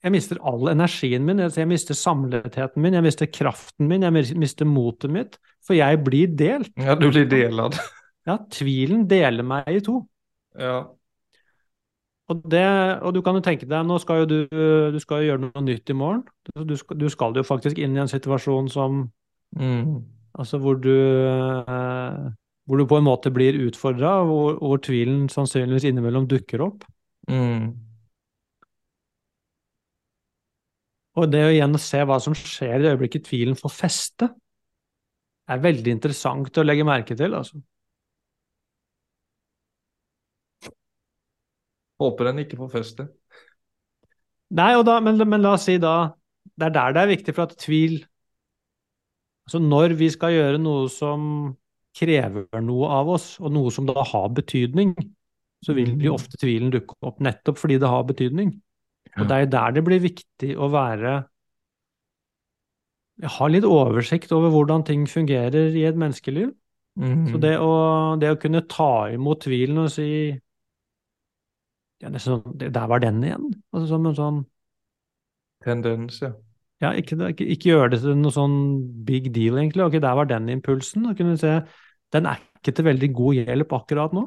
Jeg 0.00 0.14
mister 0.14 0.40
all 0.48 0.72
energien 0.72 1.26
min, 1.28 1.42
jeg 1.44 1.68
mister 1.68 1.94
samletheten 1.94 2.80
min, 2.80 2.94
jeg 2.96 3.04
mister 3.04 3.28
kraften 3.28 3.86
min, 3.86 4.02
jeg 4.06 4.36
mister 4.40 4.64
motet 4.64 5.12
mitt, 5.12 5.36
for 5.60 5.76
jeg 5.76 5.98
blir 6.06 6.30
delt. 6.32 6.72
Ja, 6.80 6.94
du 6.96 7.10
blir 7.10 7.28
delad. 7.28 7.76
Ja, 8.24 8.38
tvilen 8.52 9.04
deler 9.10 9.44
meg 9.44 9.68
i 9.68 9.82
to. 9.84 9.98
Ja. 10.56 10.88
Og, 12.30 12.42
det, 12.50 12.66
og 13.02 13.14
du 13.16 13.24
kan 13.26 13.34
jo 13.34 13.42
tenke 13.42 13.66
deg, 13.66 13.86
nå 13.86 13.96
skal 13.98 14.22
jo 14.22 14.26
du, 14.30 14.36
du 14.94 14.98
skal 15.02 15.22
jo 15.22 15.32
gjøre 15.32 15.42
noe 15.48 15.62
nytt 15.66 15.90
i 15.90 15.96
morgen. 15.98 16.22
Du 16.54 16.76
skal, 16.78 16.98
du 17.00 17.08
skal 17.10 17.34
jo 17.34 17.42
faktisk 17.46 17.80
inn 17.82 17.96
i 17.96 18.02
en 18.04 18.10
situasjon 18.10 18.70
som 18.70 19.08
Mm. 19.58 20.06
Altså 20.38 20.58
hvor 20.58 20.74
du 20.78 20.94
eh, 20.94 22.30
Hvor 22.66 22.76
du 22.78 22.86
på 22.86 22.98
en 22.98 23.04
måte 23.04 23.30
blir 23.34 23.66
utfordra, 23.66 24.22
hvor, 24.24 24.58
hvor 24.58 24.76
tvilen 24.78 25.28
sannsynligvis 25.28 25.88
innimellom 25.90 26.28
dukker 26.30 26.62
opp. 26.62 26.84
Mm. 27.26 27.72
Og 31.18 31.26
det 31.32 31.40
å 31.42 31.50
igjen 31.50 31.74
se 31.82 32.04
hva 32.06 32.20
som 32.22 32.36
skjer 32.38 32.76
i 32.76 32.84
det 32.84 32.92
øyeblikket 32.92 33.26
tvilen 33.26 33.58
får 33.58 33.74
feste, 33.74 34.28
er 35.50 35.64
veldig 35.64 35.96
interessant 35.96 36.62
å 36.62 36.62
legge 36.62 36.86
merke 36.86 37.16
til. 37.18 37.34
Altså. 37.34 37.58
Håper 42.00 42.30
en 42.30 42.42
ikke 42.42 42.58
får 42.60 42.70
feste. 42.72 43.08
Nei, 44.56 44.72
og 44.78 44.84
da, 44.88 44.98
men, 45.04 45.20
men 45.28 45.44
la 45.44 45.54
oss 45.54 45.68
si 45.68 45.76
da 45.78 46.10
Det 46.58 46.70
er 46.70 46.72
der 46.74 46.94
det 46.96 47.02
er 47.04 47.10
viktig 47.12 47.34
for 47.36 47.46
at 47.46 47.58
tvil 47.60 48.00
Altså 49.46 49.60
når 49.62 49.94
vi 49.98 50.08
skal 50.12 50.34
gjøre 50.34 50.58
noe 50.62 50.88
som 50.92 51.22
krever 51.98 52.60
noe 52.62 52.90
av 52.94 53.08
oss, 53.16 53.32
og 53.42 53.50
noe 53.50 53.72
som 53.74 53.88
da 53.88 54.04
har 54.06 54.28
betydning, 54.36 54.92
så 55.66 55.74
vil 55.74 55.96
jo 55.98 56.14
ofte 56.14 56.38
tvilen 56.38 56.70
dukke 56.70 56.94
opp 57.02 57.18
nettopp 57.18 57.58
fordi 57.58 57.80
det 57.82 57.90
har 57.90 58.04
betydning. 58.06 58.52
Og 59.18 59.26
det 59.26 59.36
er 59.40 59.50
der 59.50 59.74
det 59.74 59.82
blir 59.86 60.02
viktig 60.02 60.54
å 60.54 60.70
være 60.72 61.16
Ha 63.34 63.46
litt 63.52 63.66
oversikt 63.68 64.30
over 64.32 64.48
hvordan 64.54 64.86
ting 64.88 65.02
fungerer 65.10 65.74
i 65.76 65.82
et 65.84 65.98
menneskeliv. 65.98 66.54
Mm. 66.96 67.26
Så 67.28 67.40
det 67.42 67.50
å, 67.60 67.72
det 68.16 68.30
å 68.32 68.38
kunne 68.40 68.62
ta 68.64 69.10
imot 69.12 69.42
tvilen 69.44 69.82
og 69.82 69.90
si 69.92 70.06
ja, 72.00 72.10
det 72.12 72.22
sånn, 72.24 72.44
Der 72.60 72.86
var 72.88 73.02
den 73.02 73.20
igjen. 73.24 73.50
Altså 73.74 73.90
som 73.92 74.06
en 74.08 74.16
sånn 74.16 74.40
Tendens, 75.60 76.22
ja. 76.24 76.32
Ja, 76.80 76.94
ikke, 76.96 77.18
ikke, 77.28 77.44
ikke 77.52 77.68
gjøre 77.74 77.90
det 77.92 77.98
til 78.00 78.14
noe 78.16 78.32
sånn 78.32 78.54
big 79.04 79.26
deal, 79.34 79.58
egentlig. 79.60 79.84
Ok, 79.84 79.98
der 80.00 80.16
var 80.16 80.28
den 80.30 80.48
impulsen. 80.48 81.04
Og 81.10 81.18
kunne 81.18 81.36
se 81.40 81.58
Den 82.10 82.26
er 82.26 82.40
ikke 82.56 82.72
til 82.74 82.86
veldig 82.88 83.10
god 83.14 83.36
hjelp 83.36 83.74
akkurat 83.76 84.14
nå. 84.16 84.24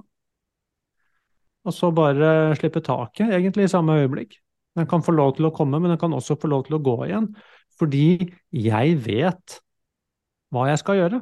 Og 1.66 1.74
så 1.74 1.90
bare 1.96 2.54
slippe 2.60 2.84
taket, 2.84 3.34
egentlig, 3.34 3.66
i 3.66 3.72
samme 3.74 3.98
øyeblikk. 4.04 4.38
Den 4.78 4.88
kan 4.90 5.04
få 5.06 5.14
lov 5.16 5.36
til 5.38 5.48
å 5.48 5.54
komme, 5.56 5.80
men 5.82 5.94
den 5.94 6.00
kan 6.02 6.14
også 6.14 6.38
få 6.40 6.50
lov 6.52 6.66
til 6.68 6.78
å 6.78 6.84
gå 6.84 6.96
igjen. 7.08 7.28
Fordi 7.80 8.30
jeg 8.54 8.98
vet 9.06 9.60
hva 10.54 10.68
jeg 10.70 10.82
skal 10.82 11.00
gjøre. 11.00 11.22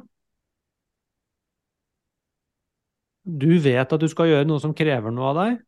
Du 3.24 3.52
vet 3.62 3.92
at 3.94 4.02
du 4.02 4.08
skal 4.10 4.28
gjøre 4.28 4.48
noe 4.50 4.60
som 4.60 4.74
krever 4.76 5.14
noe 5.14 5.30
av 5.30 5.38
deg, 5.38 5.60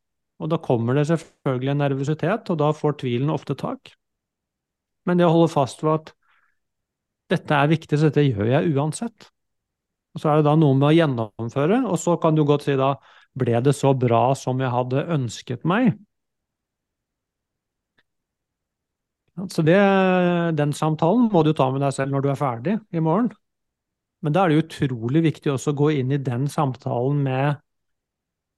og 0.43 0.51
da 0.51 0.59
kommer 0.59 0.99
det 0.99 1.07
selvfølgelig 1.11 1.73
en 1.73 1.83
nervøsitet, 1.85 2.51
og 2.51 2.59
da 2.61 2.73
får 2.75 2.99
tvilen 3.05 3.31
ofte 3.33 3.57
tak. 3.59 3.95
Men 5.07 5.21
det 5.21 5.29
å 5.29 5.35
holde 5.35 5.53
fast 5.53 5.85
ved 5.85 5.95
at 5.95 6.15
dette 7.33 7.57
er 7.57 7.71
viktig, 7.71 7.99
så 7.99 8.11
dette 8.11 8.25
gjør 8.27 8.51
jeg 8.51 8.73
uansett. 8.75 9.29
Og 10.15 10.23
så 10.23 10.31
er 10.31 10.41
det 10.41 10.49
da 10.49 10.55
noe 10.59 10.77
med 10.79 10.91
å 10.91 10.95
gjennomføre, 10.95 11.85
og 11.91 11.99
så 12.01 12.17
kan 12.23 12.37
du 12.37 12.45
godt 12.47 12.67
si 12.67 12.77
da 12.79 12.95
ble 13.39 13.61
det 13.67 13.75
så 13.75 13.95
bra 13.99 14.29
som 14.39 14.61
jeg 14.63 14.71
hadde 14.71 15.07
ønsket 15.17 15.65
meg? 15.67 15.95
Så 19.51 19.65
det, 19.67 19.79
den 20.55 20.73
samtalen 20.73 21.27
må 21.33 21.43
du 21.43 21.51
ta 21.59 21.67
med 21.75 21.83
deg 21.83 21.95
selv 21.97 22.15
når 22.15 22.23
du 22.23 22.29
er 22.31 22.39
ferdig 22.39 22.77
i 22.95 23.03
morgen. 23.03 23.33
Men 24.23 24.35
da 24.35 24.45
er 24.45 24.53
det 24.53 24.63
utrolig 24.63 25.25
viktig 25.27 25.51
også 25.53 25.75
å 25.75 25.79
gå 25.83 25.91
inn 25.99 26.15
i 26.15 26.23
den 26.23 26.47
samtalen 26.49 27.19
med 27.27 27.59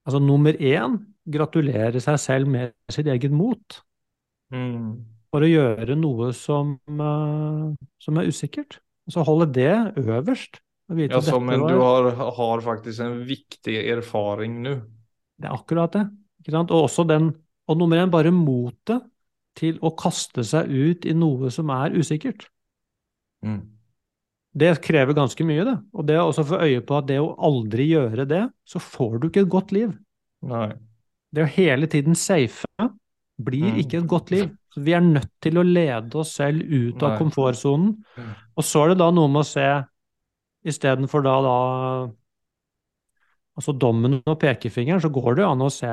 altså 0.07 0.21
nummer 0.23 0.55
én 0.61 1.01
gratulere 1.27 2.01
seg 2.03 2.19
selv 2.23 2.51
med 2.51 2.75
sitt 2.93 3.09
eget 3.11 3.35
mot. 3.35 3.81
Mm. 4.55 5.05
For 5.35 5.45
å 5.45 5.51
gjøre 5.51 5.97
noe 5.99 6.31
som, 6.37 6.77
uh, 6.87 7.73
som 8.03 8.21
er 8.21 8.31
usikkert. 8.31 8.79
Så 9.11 9.23
holde 9.27 9.49
det 9.55 9.75
øverst. 10.03 10.61
Ja, 10.87 11.19
så, 11.19 11.41
men 11.43 11.65
var, 11.65 11.73
du 11.73 11.81
har, 11.83 12.31
har, 12.37 12.63
faktisk 12.63 13.03
en 13.03 13.19
viktig 13.27 13.75
erfaring 13.91 14.61
nå. 14.63 14.77
Det 15.37 15.49
er 15.49 15.55
akkurat 15.57 15.97
det. 15.97 16.05
Og 16.55 16.77
også 16.79 17.03
den, 17.11 17.33
og 17.67 17.79
nummer 17.81 17.99
én, 17.99 18.11
bare 18.13 18.31
motet 18.31 19.03
til 19.59 19.81
å 19.83 19.91
kaste 19.99 20.45
seg 20.47 20.71
ut 20.71 21.07
i 21.09 21.15
noe 21.17 21.51
som 21.51 21.73
er 21.75 21.97
usikkert. 21.97 22.47
Mm. 23.43 23.65
Det 24.57 24.71
krever 24.85 25.17
ganske 25.17 25.45
mye, 25.45 25.65
det. 25.67 25.77
Og 25.93 26.07
det 26.09 26.21
å 26.21 26.29
også 26.31 26.47
få 26.49 26.61
øye 26.65 26.85
på 26.87 26.97
at 26.97 27.09
det 27.11 27.19
å 27.21 27.35
aldri 27.45 27.91
gjøre 27.91 28.25
det, 28.29 28.45
så 28.65 28.81
får 28.81 29.19
du 29.19 29.29
ikke 29.29 29.43
et 29.45 29.53
godt 29.53 29.75
liv. 29.75 29.91
Nei. 30.47 30.71
Det 31.35 31.45
å 31.45 31.51
hele 31.57 31.89
tiden 31.91 32.17
safe 32.19 32.67
blir 33.37 33.73
mm. 33.73 33.81
ikke 33.83 34.01
et 34.01 34.09
godt 34.09 34.33
liv. 34.33 34.47
Vi 34.77 34.93
er 34.93 35.05
nødt 35.05 35.33
til 35.43 35.59
å 35.59 35.65
lede 35.65 36.21
oss 36.21 36.35
selv 36.37 36.63
ut 36.63 37.03
av 37.05 37.17
komfortsonen. 37.21 37.95
Mm. 38.17 38.33
Og 38.57 38.65
så 38.65 38.85
er 38.85 38.93
det 38.93 39.01
da 39.01 39.11
noe 39.15 39.33
med 39.33 39.45
å 39.45 39.49
se 39.49 39.69
Istedenfor 40.67 41.23
da, 41.23 41.35
da 41.45 41.57
Altså 43.57 43.73
dommen 43.73 44.19
og 44.19 44.35
pekefingeren, 44.41 45.01
så 45.01 45.09
går 45.15 45.37
det 45.37 45.45
jo 45.45 45.51
an 45.55 45.63
å 45.65 45.71
se 45.73 45.93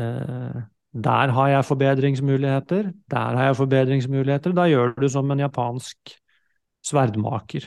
eh, 0.00 0.60
Der 1.04 1.32
har 1.36 1.48
jeg 1.52 1.66
forbedringsmuligheter, 1.68 2.92
der 3.12 3.36
har 3.36 3.50
jeg 3.50 3.58
forbedringsmuligheter. 3.58 4.54
Da 4.56 4.64
gjør 4.70 4.94
du 4.96 5.08
som 5.12 5.28
en 5.34 5.42
japansk 5.42 6.14
sverdmaker. 6.86 7.66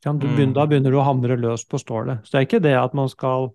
Da 0.00 0.14
begynner 0.16 0.88
du 0.88 0.96
å 0.96 1.04
hamre 1.04 1.36
løs 1.36 1.66
på 1.68 1.76
stålet. 1.82 2.24
Så 2.24 2.32
det 2.32 2.38
er 2.38 2.48
ikke 2.48 2.64
det 2.64 2.76
at 2.80 2.96
man 2.96 3.10
skal 3.12 3.50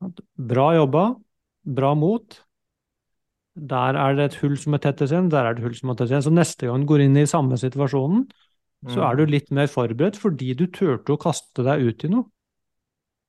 Bra 0.00 0.70
jobba, 0.76 1.04
bra 1.76 1.94
mot. 1.98 2.38
Der 3.60 3.98
er 3.98 4.16
det 4.16 4.30
et 4.30 4.38
hull 4.40 4.54
som 4.60 4.76
er 4.76 4.82
tettes 4.84 5.12
igjen, 5.12 5.28
der 5.32 5.44
er 5.44 5.56
det 5.56 5.60
et 5.60 5.68
hull 5.68 5.76
som 5.76 5.92
er 5.92 5.98
tettes 5.98 6.14
igjen. 6.14 6.26
Så 6.28 6.32
neste 6.32 6.68
gang 6.68 6.84
du 6.84 6.88
går 6.88 7.04
inn 7.04 7.18
i 7.20 7.28
samme 7.28 7.58
situasjonen, 7.60 8.24
så 8.88 9.02
er 9.04 9.18
du 9.18 9.26
mm. 9.26 9.32
litt 9.34 9.50
mer 9.52 9.68
forberedt 9.68 10.16
fordi 10.16 10.54
du 10.56 10.64
turte 10.72 11.12
å 11.12 11.20
kaste 11.20 11.64
deg 11.66 11.82
ut 11.84 12.06
i 12.06 12.12
noe. 12.14 12.24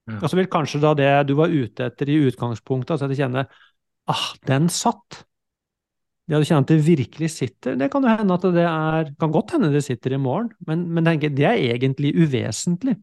Ja. 0.09 0.21
Og 0.21 0.29
så 0.31 0.39
vil 0.39 0.47
kanskje 0.51 0.79
da 0.81 0.93
det 0.97 1.09
du 1.29 1.35
var 1.37 1.51
ute 1.51 1.89
etter 1.89 2.09
i 2.09 2.21
utgangspunktet, 2.29 2.95
altså 2.95 3.07
at 3.07 3.11
du 3.11 3.19
kjenner 3.19 3.51
ah, 4.09 4.31
den 4.47 4.71
satt. 4.71 5.21
Det 6.25 6.37
at 6.37 6.45
du 6.45 6.47
kjenner 6.47 6.63
at 6.63 6.71
det 6.71 6.79
virkelig 6.85 7.31
sitter, 7.33 7.75
det 7.75 7.91
kan 7.91 8.05
jo 8.05 8.15
hende 8.15 8.37
at 8.37 8.47
det 8.55 8.63
er 8.63 9.11
Kan 9.19 9.33
godt 9.35 9.57
hende 9.57 9.71
det 9.73 9.83
sitter 9.83 10.15
i 10.15 10.21
morgen, 10.21 10.51
men, 10.67 10.87
men 10.87 11.09
det 11.09 11.43
er 11.43 11.59
egentlig 11.75 12.13
uvesentlig. 12.15 12.95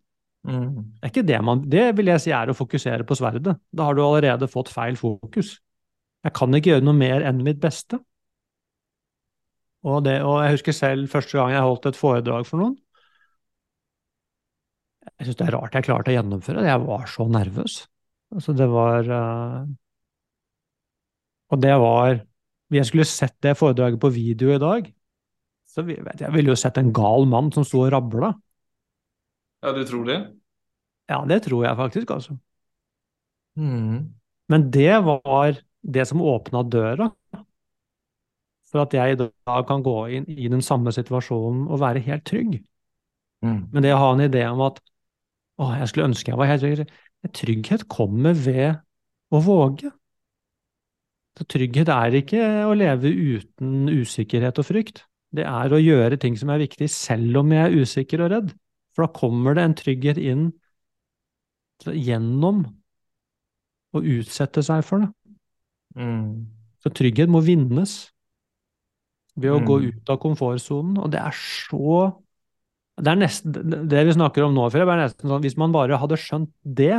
Mm. 0.49 0.77
Det 0.97 1.05
er 1.05 1.11
ikke 1.13 1.27
det 1.29 1.39
man 1.45 1.63
Det 1.69 1.83
vil 1.99 2.09
jeg 2.09 2.25
si 2.25 2.31
er 2.33 2.49
å 2.49 2.57
fokusere 2.57 3.05
på 3.05 3.17
sverdet. 3.19 3.59
Da 3.69 3.89
har 3.89 3.97
du 3.97 4.03
allerede 4.05 4.49
fått 4.49 4.71
feil 4.73 4.97
fokus. 4.97 5.59
Jeg 6.25 6.35
kan 6.37 6.55
ikke 6.57 6.73
gjøre 6.73 6.87
noe 6.87 6.97
mer 6.97 7.25
enn 7.29 7.43
mitt 7.45 7.61
beste. 7.63 8.01
Og, 9.87 10.01
det, 10.07 10.19
og 10.27 10.41
jeg 10.43 10.57
husker 10.57 10.75
selv 10.75 11.11
første 11.13 11.39
gang 11.39 11.53
jeg 11.55 11.65
holdt 11.65 11.91
et 11.91 11.99
foredrag 11.99 12.49
for 12.49 12.61
noen. 12.63 12.75
Jeg 15.19 15.29
syns 15.29 15.39
det 15.39 15.47
er 15.47 15.55
rart 15.57 15.77
jeg 15.77 15.87
klarte 15.87 16.13
å 16.13 16.17
gjennomføre 16.17 16.65
det. 16.65 16.73
Jeg 16.73 16.85
var 16.85 17.07
så 17.11 17.29
nervøs. 17.31 17.79
Altså, 18.35 18.55
det 18.57 18.67
var 18.71 19.09
uh... 19.09 19.69
Og 21.49 21.61
det 21.63 21.73
var 21.81 22.19
Hvis 22.69 22.83
Jeg 22.83 22.89
skulle 22.91 23.09
sett 23.09 23.37
det 23.41 23.55
foredraget 23.57 24.01
på 24.01 24.11
video 24.13 24.53
i 24.53 24.61
dag. 24.61 24.91
Så 25.69 25.85
jeg, 25.89 26.03
jeg 26.21 26.33
ville 26.35 26.53
jo 26.53 26.59
sett 26.59 26.77
en 26.81 26.93
gal 26.93 27.25
mann 27.31 27.49
som 27.55 27.65
sto 27.65 27.87
og 27.87 27.93
rabla. 27.95 28.35
Ja, 29.63 29.73
du 29.75 29.83
tror 29.87 30.05
det? 30.07 30.19
Ja, 31.09 31.23
det 31.29 31.43
tror 31.47 31.65
jeg 31.65 31.77
faktisk, 31.77 32.11
altså. 32.15 32.37
Mm. 33.59 34.15
Men 34.49 34.71
det 34.71 34.93
var 35.05 35.59
det 35.83 36.05
som 36.09 36.23
åpna 36.23 36.63
døra 36.63 37.11
for 38.69 38.85
at 38.85 38.95
jeg 38.95 39.15
i 39.15 39.19
dag 39.19 39.63
kan 39.69 39.83
gå 39.85 39.97
inn 40.19 40.27
i 40.29 40.49
den 40.53 40.63
samme 40.65 40.93
situasjonen 40.93 41.67
og 41.73 41.81
være 41.81 42.05
helt 42.05 42.27
trygg. 42.29 42.59
Mm. 43.45 43.69
Men 43.73 43.85
det 43.85 43.95
å 43.95 44.01
ha 44.03 44.11
en 44.13 44.27
idé 44.27 44.45
om 44.51 44.61
at 44.67 44.81
å, 45.59 45.71
jeg 45.79 45.91
skulle 45.91 46.11
ønske 46.11 46.33
jeg 46.33 46.41
var 46.41 46.51
helt 46.51 46.67
trygg 46.67 46.99
Trygghet 47.35 47.89
kommer 47.91 48.37
ved 48.37 48.77
å 49.35 49.41
våge. 49.43 49.91
Så 51.39 51.47
trygghet 51.51 51.91
er 51.91 52.15
ikke 52.15 52.45
å 52.67 52.77
leve 52.79 53.11
uten 53.11 53.89
usikkerhet 53.91 54.61
og 54.63 54.69
frykt. 54.69 55.03
Det 55.35 55.45
er 55.47 55.75
å 55.75 55.81
gjøre 55.83 56.19
ting 56.21 56.39
som 56.39 56.53
er 56.55 56.63
viktig, 56.63 56.87
selv 56.91 57.41
om 57.43 57.51
jeg 57.53 57.65
er 57.65 57.75
usikker 57.83 58.23
og 58.25 58.31
redd. 58.37 58.55
For 58.99 59.07
da 59.07 59.15
kommer 59.15 59.55
det 59.55 59.63
en 59.63 59.79
trygghet 59.79 60.19
inn 60.19 60.49
gjennom 61.87 62.65
å 63.95 64.01
utsette 64.03 64.65
seg 64.67 64.81
for 64.83 65.05
det. 65.05 65.37
Mm. 65.95 66.49
Så 66.83 66.91
trygghet 66.91 67.31
må 67.31 67.39
vinnes 67.47 67.93
ved 69.39 69.55
å 69.55 69.61
mm. 69.61 69.69
gå 69.69 69.77
ut 69.85 70.11
av 70.11 70.19
komfortsonen. 70.25 70.97
Og 70.99 71.13
det 71.15 71.21
er 71.23 71.37
så 71.39 72.01
Det 72.99 73.13
er 73.13 73.21
nesten 73.21 73.55
det 73.87 74.03
vi 74.09 74.17
snakker 74.17 74.49
om 74.49 74.57
nå, 74.57 74.65
Fred, 74.75 74.83
er 74.91 75.05
nesten 75.05 75.31
sånn 75.31 75.45
hvis 75.45 75.55
man 75.63 75.71
bare 75.71 76.01
hadde 76.03 76.19
skjønt 76.19 76.51
det 76.67 76.97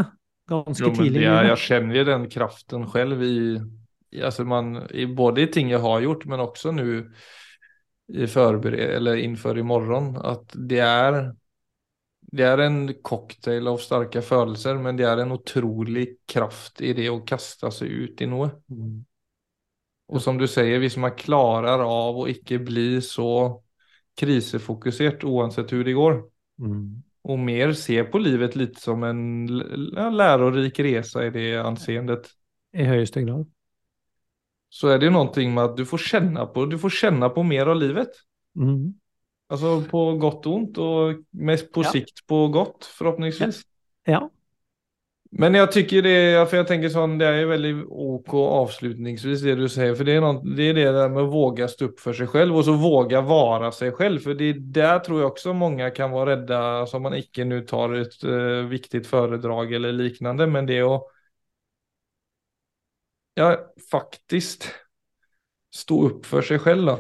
ganske 0.48 0.86
jo, 0.88 0.94
tidlig 0.96 1.26
ja, 1.26 1.42
Jeg 1.50 1.60
kjenner 1.66 2.00
jo 2.00 2.06
den 2.08 2.30
kraften 2.32 2.88
selv 2.94 3.26
i, 3.28 3.60
i, 4.16 4.24
altså 4.24 4.48
man, 4.48 4.86
i, 4.96 5.04
både 5.04 5.44
i 5.44 5.52
ting 5.52 5.76
jeg 5.76 5.84
har 5.84 6.00
gjort, 6.08 6.24
men 6.32 6.46
også 6.48 6.72
nå 6.80 6.88
eller 8.10 9.20
innenfor 9.20 9.60
i 9.60 9.68
morgen, 9.68 10.16
at 10.18 10.56
det 10.56 10.80
er 10.82 11.20
det 12.32 12.46
er 12.46 12.62
en 12.62 12.82
cocktail 13.02 13.72
av 13.72 13.80
sterke 13.82 14.22
følelser, 14.22 14.78
men 14.82 14.98
det 15.00 15.08
er 15.10 15.24
en 15.24 15.34
utrolig 15.34 16.06
kraft 16.30 16.84
i 16.86 16.94
det 16.98 17.08
å 17.10 17.24
kaste 17.26 17.72
seg 17.74 17.90
ut 17.90 18.22
i 18.22 18.28
noe. 18.30 18.52
Mm. 18.70 19.00
Og 20.10 20.22
som 20.22 20.38
du 20.38 20.46
sier, 20.50 20.78
hvis 20.82 20.98
man 21.02 21.18
klarer 21.18 21.82
av 21.86 22.22
å 22.22 22.28
ikke 22.30 22.62
bli 22.66 23.02
så 23.06 23.62
krisefokusert 24.20 25.24
uansett 25.26 25.72
hvordan 25.72 25.88
det 25.90 25.98
går, 25.98 26.18
mm. 26.66 26.84
og 27.34 27.44
mer 27.50 27.74
se 27.78 27.98
på 28.06 28.22
livet 28.22 28.58
litt 28.60 28.78
som 28.82 29.06
en 29.08 29.22
lærerik 29.50 30.82
reise 30.86 31.30
i 31.30 31.34
det 31.34 31.52
anseendet. 31.62 32.30
I 32.78 32.86
høyeste 32.90 33.26
grad. 33.26 33.48
Så 34.70 34.92
er 34.94 35.00
det 35.02 35.10
noe 35.10 35.46
med 35.50 35.64
at 35.64 35.78
du 35.78 35.86
får 35.90 36.10
kjenne 36.12 36.46
på, 36.54 36.68
du 36.70 36.78
får 36.78 36.94
kjenne 36.94 37.30
på 37.34 37.46
mer 37.48 37.72
av 37.74 37.80
livet. 37.80 38.22
Mm. 38.54 38.94
Altså 39.50 39.80
på 39.90 40.02
godt 40.22 40.46
og 40.46 40.54
vondt, 40.54 40.78
og 40.84 41.22
mest 41.42 41.72
på 41.74 41.82
ja. 41.86 41.94
sikt 41.96 42.22
på 42.30 42.44
godt, 42.54 42.86
forhåpentligvis. 42.98 43.64
Ja. 44.10 44.28
Men 45.30 45.54
jeg 45.54 45.70
tycker 45.74 46.02
det, 46.02 46.14
for 46.50 46.58
jeg 46.58 46.68
tenker 46.72 46.90
sånn, 46.90 47.20
det 47.20 47.28
er 47.28 47.36
jo 47.44 47.50
veldig 47.52 47.72
OK 47.86 48.34
avslutningsvis 48.40 49.44
det 49.46 49.54
du 49.60 49.68
sier. 49.70 49.94
For 49.98 50.08
det 50.08 50.16
er, 50.18 50.24
noe, 50.24 50.42
det 50.58 50.72
er 50.72 50.78
det 50.80 50.86
der 50.96 51.12
med 51.14 51.28
å 51.28 51.30
våga 51.34 51.68
stå 51.70 51.92
opp 51.92 52.02
for 52.02 52.18
seg 52.18 52.32
selv, 52.34 52.58
og 52.58 52.66
så 52.66 52.74
våga 52.82 53.22
være 53.26 53.70
seg 53.78 53.94
selv. 54.00 54.24
For 54.26 54.38
det 54.38 54.56
der 54.74 54.98
tror 55.06 55.22
jeg 55.22 55.30
også 55.30 55.54
mange 55.58 55.92
kan 55.94 56.14
være 56.16 56.34
redde, 56.34 56.62
som 56.90 57.06
man 57.06 57.18
ikke 57.20 57.46
nu 57.46 57.60
tar 57.70 57.94
et 58.00 58.18
uh, 58.26 58.66
viktig 58.72 59.04
foredrag 59.06 59.78
eller 59.78 59.94
liknande, 59.98 60.50
men 60.50 60.70
det 60.70 60.82
å 60.88 60.98
ja, 63.38 63.54
faktisk 63.92 64.66
stå 65.74 66.02
opp 66.10 66.26
for 66.28 66.46
seg 66.46 66.66
selv, 66.66 66.90
då. 66.90 66.98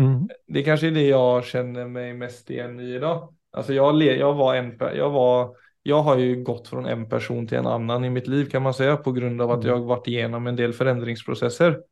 Mm. 0.00 0.28
Det 0.46 0.62
kanske 0.62 0.86
är 0.86 0.90
det 0.90 1.06
jag 1.06 1.44
känner 1.44 1.86
mig 1.86 2.14
mest 2.14 2.50
igen 2.50 2.80
i 2.80 2.94
idag. 2.94 3.34
Alltså 3.50 3.72
jag, 3.72 4.02
jag 4.02 4.34
var 4.34 4.54
en, 4.54 4.76
jag 4.78 5.10
var 5.10 5.56
jag 5.82 6.02
har 6.02 6.18
ju 6.18 6.42
gått 6.42 6.68
från 6.68 6.86
en 6.86 7.08
person 7.08 7.46
till 7.46 7.58
en 7.58 7.66
annan 7.66 8.04
i 8.04 8.10
mitt 8.10 8.26
liv 8.26 8.44
kan 8.44 8.62
man 8.62 8.74
säga 8.74 8.96
på 8.96 9.12
grund 9.12 9.42
av 9.42 9.50
att 9.50 9.64
mm. 9.64 9.76
jag 9.76 9.84
varit 9.84 10.08
igenom 10.08 10.46
en 10.46 10.56
del 10.56 10.72
förändringsprocesser. 10.72 11.82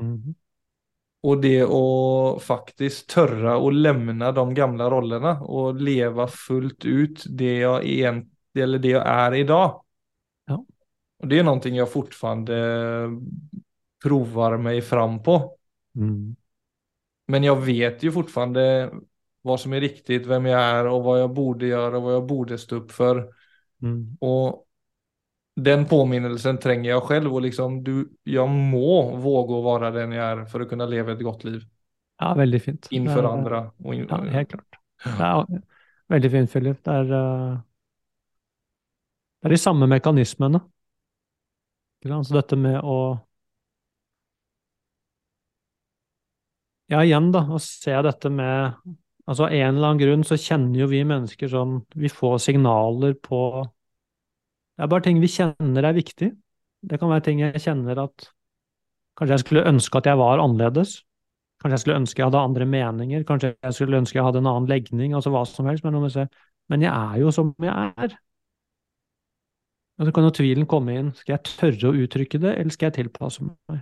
Mm. 0.00 0.34
Och 1.22 1.40
det 1.40 1.62
att 1.62 2.42
faktiskt 2.42 3.08
törra 3.08 3.56
och 3.56 3.72
lämna 3.72 4.32
de 4.32 4.54
gamla 4.54 4.90
rollerna 4.90 5.40
och 5.40 5.74
leva 5.74 6.26
fullt 6.26 6.84
ut 6.84 7.24
det 7.28 7.58
jag, 7.58 7.84
egent, 7.84 8.32
eller 8.54 8.78
det 8.78 8.88
jag 8.88 9.06
är 9.06 9.34
idag. 9.34 9.84
Ja. 10.46 10.64
Och 11.18 11.28
det 11.28 11.38
är 11.38 11.42
någonting 11.42 11.76
jag 11.76 11.92
fortfarande 11.92 12.54
provar 14.02 14.56
mig 14.56 14.82
fram 14.82 15.22
på. 15.22 15.56
Mm. 15.96 16.36
Men 17.26 17.44
jag 17.44 17.64
vet 17.64 18.02
ju 18.02 18.12
fortfarande 18.12 18.90
vad 19.42 19.60
som 19.60 19.72
är 19.72 19.80
riktigt, 19.80 20.26
vem 20.26 20.46
jag 20.46 20.60
är 20.60 20.86
och 20.86 21.04
vad 21.04 21.20
jag 21.20 21.34
borde 21.34 21.66
göra 21.66 21.96
och 21.96 22.02
vad 22.02 22.14
jag 22.14 22.26
borde 22.26 22.58
stå 22.58 22.76
upp 22.76 22.92
för. 22.92 23.32
Mm. 23.82 24.16
Och 24.20 24.66
den 25.56 25.86
påminnelsen 25.86 26.58
trenger 26.58 26.90
jeg 26.90 27.02
selv. 27.08 27.32
Og 27.32 27.42
liksom 27.42 27.80
du, 27.84 28.08
jeg 28.24 28.48
må 28.48 28.98
å 29.16 29.60
være 29.64 29.92
den 29.94 30.16
jeg 30.16 30.24
er 30.24 30.44
for 30.50 30.64
å 30.64 30.68
kunne 30.70 30.88
leve 30.90 31.14
et 31.16 31.24
godt 31.24 31.46
liv. 31.48 31.62
Ja, 32.20 32.32
veldig 32.34 32.60
fint. 32.62 32.88
Innenfor 32.90 33.24
ja, 33.24 33.32
andra. 33.32 33.70
Och 33.84 33.94
in, 33.94 34.06
ja, 34.10 34.16
helt 34.16 34.50
klart. 34.50 34.80
Ja, 35.04 35.46
veldig 36.08 36.30
fint, 36.30 36.52
Philip. 36.52 36.84
Det 36.84 36.92
er, 36.92 37.12
uh, 37.12 37.58
det 39.42 39.48
er 39.50 39.56
de 39.56 39.60
samme 39.60 39.88
mekanismene. 39.90 40.60
Så 42.06 42.36
dette 42.36 42.56
med 42.56 42.78
å 42.84 43.16
Ja, 46.92 47.00
igjen, 47.02 47.32
da, 47.34 47.42
å 47.50 47.58
se 47.62 47.94
dette 48.06 48.30
med 48.30 48.76
Altså, 49.26 49.48
av 49.48 49.54
en 49.56 49.72
eller 49.74 49.88
annen 49.88 49.98
grunn 49.98 50.20
så 50.22 50.36
kjenner 50.38 50.84
jo 50.84 50.86
vi 50.86 51.00
mennesker 51.02 51.50
sånn 51.50 51.80
Vi 51.98 52.10
får 52.12 52.36
signaler 52.44 53.16
på 53.18 53.40
Det 54.76 54.84
er 54.84 54.90
bare 54.92 55.02
ting 55.02 55.18
vi 55.18 55.30
kjenner 55.32 55.88
er 55.88 55.96
viktig. 55.96 56.30
Det 56.86 57.00
kan 57.00 57.10
være 57.10 57.24
ting 57.26 57.42
jeg 57.42 57.62
kjenner 57.64 58.04
at 58.04 58.28
Kanskje 59.16 59.32
jeg 59.38 59.42
skulle 59.46 59.64
ønske 59.70 59.98
at 59.98 60.06
jeg 60.10 60.20
var 60.20 60.42
annerledes. 60.42 60.98
Kanskje 61.62 61.72
jeg 61.72 61.82
skulle 61.82 62.00
ønske 62.02 62.20
jeg 62.20 62.26
hadde 62.28 62.42
andre 62.44 62.66
meninger. 62.68 63.24
Kanskje 63.24 63.54
jeg 63.54 63.76
skulle 63.78 64.00
ønske 64.02 64.18
jeg 64.18 64.26
hadde 64.26 64.42
en 64.42 64.50
annen 64.50 64.68
legning. 64.68 65.14
Altså 65.16 65.32
hva 65.32 65.42
som 65.48 65.66
helst. 65.70 65.86
Men, 65.88 65.96
men 66.68 66.84
jeg 66.84 66.92
er 66.92 67.22
jo 67.22 67.32
som 67.32 67.54
jeg 67.64 67.72
er. 68.04 68.18
Og 69.96 70.06
så 70.06 70.12
kan 70.12 70.28
jo 70.28 70.34
tvilen 70.36 70.68
komme 70.68 70.98
inn. 71.00 71.10
Skal 71.16 71.38
jeg 71.38 71.48
tørre 71.48 71.90
å 71.90 72.04
uttrykke 72.04 72.42
det, 72.44 72.52
eller 72.60 72.76
skal 72.76 72.90
jeg 72.90 72.98
tilpasse 73.00 73.48
meg? 73.48 73.80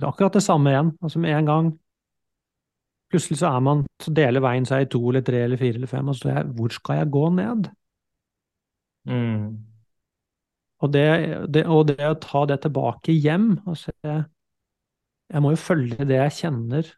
Det 0.00 0.06
er 0.06 0.12
akkurat 0.14 0.36
det 0.38 0.42
samme 0.44 0.72
igjen. 0.72 0.94
Altså 1.04 1.20
med 1.22 1.36
en 1.36 1.48
gang 1.52 1.70
Plutselig 3.10 3.40
så 3.40 3.48
er 3.50 3.62
man, 3.66 3.80
så 3.98 4.12
deler 4.14 4.42
veien 4.44 4.66
seg 4.68 4.84
i 4.84 4.86
to 4.86 5.00
eller 5.10 5.24
tre 5.26 5.40
eller 5.42 5.58
fire 5.58 5.80
eller 5.80 5.90
fem, 5.90 6.10
og 6.12 6.14
så 6.14 6.28
er 6.30 6.36
jeg 6.36 6.52
Hvor 6.54 6.74
skal 6.76 7.00
jeg 7.00 7.10
gå 7.10 7.22
ned? 7.34 7.64
Mm. 9.10 9.48
Og, 10.78 10.92
det, 10.94 11.06
det, 11.50 11.64
og, 11.66 11.88
det, 11.88 11.96
å 12.06 12.18
ta 12.22 12.44
det 12.46 12.60
tilbake 12.62 13.16
hjem 13.16 13.48
og 13.66 13.74
jeg, 13.82 14.22
jeg 15.32 15.42
må 15.42 15.50
jo 15.56 15.58
følge 15.58 16.06
det 16.06 16.20
jeg 16.20 16.36
kjenner 16.38 16.92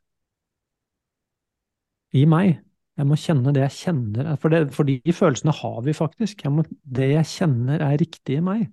i 2.12 2.26
meg. 2.28 2.60
Jeg 3.00 3.08
må 3.08 3.16
kjenne 3.16 3.54
det 3.56 3.64
jeg 3.64 3.76
kjenner, 3.78 4.34
for, 4.36 4.52
det, 4.52 4.66
for 4.76 4.88
de 4.88 5.16
følelsene 5.16 5.54
har 5.62 5.80
vi 5.86 5.96
faktisk. 5.96 6.44
Må, 6.52 6.66
det 6.84 7.08
jeg 7.14 7.30
kjenner, 7.30 7.80
er 7.88 8.00
riktig 8.04 8.36
i 8.36 8.44
meg. 8.44 8.66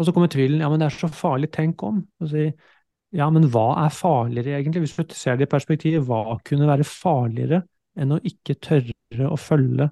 Og 0.00 0.08
så 0.08 0.14
kommer 0.16 0.30
tvilen. 0.32 0.62
Ja, 0.64 0.70
men 0.72 0.82
det 0.82 0.88
er 0.88 0.96
så 0.96 1.10
farlig. 1.12 1.52
Tenk 1.54 1.82
om. 1.86 2.02
Og 2.18 2.32
si, 2.32 2.48
ja, 3.16 3.26
men 3.34 3.48
hva 3.50 3.66
er 3.84 3.94
farligere, 3.94 4.60
egentlig? 4.60 4.84
Hvis 4.84 4.94
du 4.94 5.14
ser 5.18 5.38
det 5.38 5.48
i 5.48 5.50
perspektiv, 5.50 6.04
hva 6.06 6.38
kunne 6.46 6.68
være 6.70 6.86
farligere 6.86 7.64
enn 7.98 8.14
å 8.14 8.20
ikke 8.26 8.58
tørre 8.62 9.26
å 9.26 9.38
følge 9.40 9.88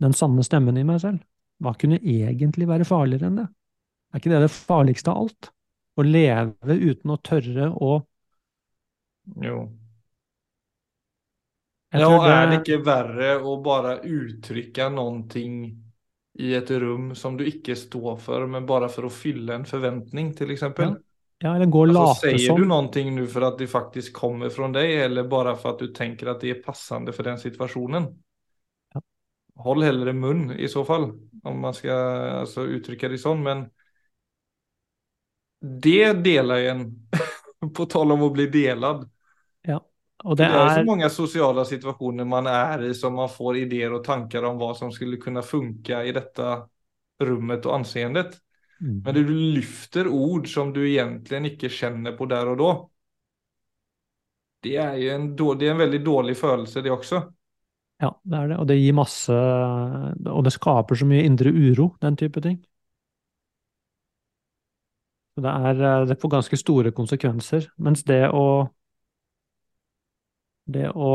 den 0.00 0.14
sanne 0.16 0.44
stemmen 0.46 0.78
i 0.80 0.86
meg 0.88 1.02
selv? 1.02 1.20
Hva 1.60 1.74
kunne 1.76 1.98
egentlig 2.00 2.68
være 2.70 2.86
farligere 2.88 3.28
enn 3.28 3.40
det? 3.42 3.48
Er 4.08 4.22
ikke 4.22 4.32
det 4.32 4.44
det 4.46 4.54
farligste 4.54 5.12
av 5.12 5.26
alt? 5.26 5.50
Å 5.98 6.06
leve 6.06 6.78
uten 6.78 7.12
å 7.12 7.18
tørre 7.20 7.72
å 7.74 7.98
Jo. 9.44 9.58
Ja, 11.92 12.06
og 12.06 12.22
det... 12.22 12.32
er 12.32 12.48
det 12.48 12.56
ikke 12.62 12.84
verre 12.84 13.34
å 13.40 13.58
bare 13.64 13.98
uttrykke 14.04 14.88
noe 14.92 15.42
i 16.38 16.52
et 16.54 16.70
rom 16.80 17.10
som 17.18 17.36
du 17.36 17.44
ikke 17.48 17.76
står 17.76 18.16
for, 18.22 18.46
men 18.48 18.68
bare 18.68 18.88
for 18.92 19.08
å 19.08 19.12
fylle 19.12 19.56
en 19.56 19.66
forventning, 19.68 20.32
til 20.36 20.52
eksempel? 20.54 20.94
Ja. 20.94 21.07
Ja, 21.38 21.56
eller 21.56 21.66
gå 21.66 21.80
og 21.80 21.88
late 21.88 22.14
som. 22.14 22.30
Säger 22.30 22.38
som. 22.38 22.60
du 22.60 23.10
noe 23.10 23.26
for 23.26 23.42
at 23.42 23.52
att 23.52 23.58
det 23.58 23.66
faktisk 23.66 24.12
kommer 24.12 24.48
fra 24.48 24.68
deg, 24.68 24.92
eller 25.04 25.24
bare 25.24 25.56
for 25.56 25.70
at 25.70 25.78
du 25.78 25.92
tenker 25.94 26.26
at 26.26 26.40
det 26.40 26.50
er 26.50 26.62
passende 26.62 27.12
for 27.12 27.22
den 27.22 27.38
situasjonen? 27.38 28.08
Ja. 28.94 29.02
Håll 29.56 29.82
heller 29.82 30.12
munn, 30.12 30.50
i 30.50 30.68
så 30.68 30.84
fall, 30.84 31.12
om 31.44 31.60
man 31.60 31.74
skal 31.74 32.40
altså, 32.42 32.66
uttrykke 32.66 33.08
det 33.08 33.18
sånn. 33.18 33.42
Men 33.42 33.68
det 35.60 36.12
deler 36.24 36.66
en, 36.72 36.82
på 37.76 37.86
tal 37.86 38.12
om 38.12 38.22
å 38.22 38.30
bli 38.34 38.46
delad. 38.46 39.06
Ja. 39.62 39.78
Det, 40.24 40.34
det 40.34 40.44
är... 40.44 40.66
är 40.66 40.74
så 40.74 40.84
mange 40.84 41.10
sociala 41.10 41.64
situasjoner 41.64 42.24
man 42.24 42.46
er 42.46 42.82
i 42.82 42.94
som 42.94 43.14
man 43.14 43.28
får 43.28 43.56
ideer 43.56 43.92
og 43.94 44.04
tanker 44.04 44.44
om 44.44 44.58
hva 44.58 44.72
som 44.74 44.90
skulle 44.92 45.16
kunne 45.22 45.42
funke 45.46 46.02
i 46.02 46.12
dette 46.12 46.48
rummet 47.22 47.66
og 47.66 47.74
anseendet. 47.78 48.34
Mm. 48.80 49.00
Men 49.04 49.16
du 49.16 49.22
lyfter 49.28 50.08
ord 50.08 50.46
som 50.50 50.70
du 50.72 50.84
egentlig 50.86 51.54
ikke 51.54 51.70
kjenner 51.72 52.14
på 52.18 52.28
der 52.30 52.52
og 52.52 52.60
da. 52.60 52.70
Det 54.66 54.74
er 54.82 54.96
jo 54.98 55.10
en, 55.14 55.26
det 55.36 55.66
er 55.68 55.74
en 55.74 55.82
veldig 55.84 56.00
dårlig 56.06 56.36
følelse, 56.38 56.82
det 56.82 56.90
også. 56.90 57.22
Ja, 58.02 58.12
det 58.22 58.38
er 58.38 58.48
det. 58.52 58.58
Og 58.62 58.66
det 58.70 58.78
gir 58.78 58.94
masse 58.94 59.34
Og 59.34 60.42
det 60.46 60.54
skaper 60.54 60.98
så 60.98 61.06
mye 61.06 61.24
indre 61.26 61.50
uro, 61.50 61.92
den 62.02 62.18
type 62.18 62.42
ting. 62.42 62.58
Det, 65.38 65.50
er, 65.50 66.06
det 66.06 66.18
får 66.20 66.34
ganske 66.34 66.58
store 66.58 66.92
konsekvenser. 66.94 67.70
Mens 67.78 68.02
det 68.06 68.24
å 68.34 68.68
Det 70.68 70.90
å 70.92 71.12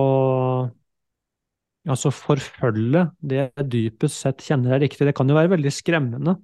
altså 1.93 2.09
forfølge 2.15 3.03
det 3.21 3.41
jeg 3.41 3.65
dypest 3.69 4.23
sett 4.23 4.41
kjenner 4.41 4.73
er 4.73 4.81
riktig, 4.81 5.05
det 5.05 5.13
kan 5.13 5.29
jo 5.29 5.35
være 5.37 5.51
veldig 5.51 5.73
skremmende. 5.73 6.37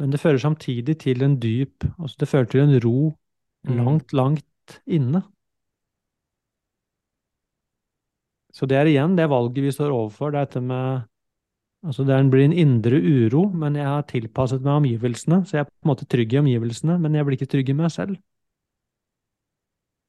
Men 0.00 0.14
det 0.14 0.20
fører 0.22 0.40
samtidig 0.40 0.96
til 1.02 1.22
en 1.22 1.36
dyp 1.40 1.84
altså 1.98 2.22
Det 2.22 2.28
fører 2.30 2.48
til 2.48 2.62
en 2.64 2.78
ro 2.80 3.12
mm. 3.68 3.76
langt, 3.76 4.14
langt 4.16 4.80
inne. 4.88 5.22
Så 8.54 8.66
det 8.66 8.78
er 8.80 8.88
igjen 8.90 9.16
det 9.18 9.28
valget 9.30 9.62
vi 9.64 9.72
står 9.74 9.92
overfor. 9.92 10.32
Det 10.32 10.40
er 10.40 10.48
dette 10.48 10.64
med 10.64 11.06
Altså 11.80 12.04
det 12.04 12.16
blir 12.28 12.44
en 12.44 12.52
indre 12.52 12.98
uro, 13.00 13.46
men 13.56 13.78
jeg 13.78 13.86
har 13.88 14.02
tilpasset 14.04 14.60
meg 14.60 14.82
omgivelsene. 14.82 15.38
Så 15.48 15.56
jeg 15.56 15.62
er 15.62 15.68
på 15.70 15.86
en 15.86 15.88
måte 15.88 16.04
trygg 16.12 16.34
i 16.34 16.40
omgivelsene, 16.42 16.98
men 17.00 17.14
jeg 17.16 17.24
blir 17.24 17.38
ikke 17.38 17.48
trygg 17.54 17.70
i 17.72 17.76
meg 17.78 17.88
selv. 17.94 18.18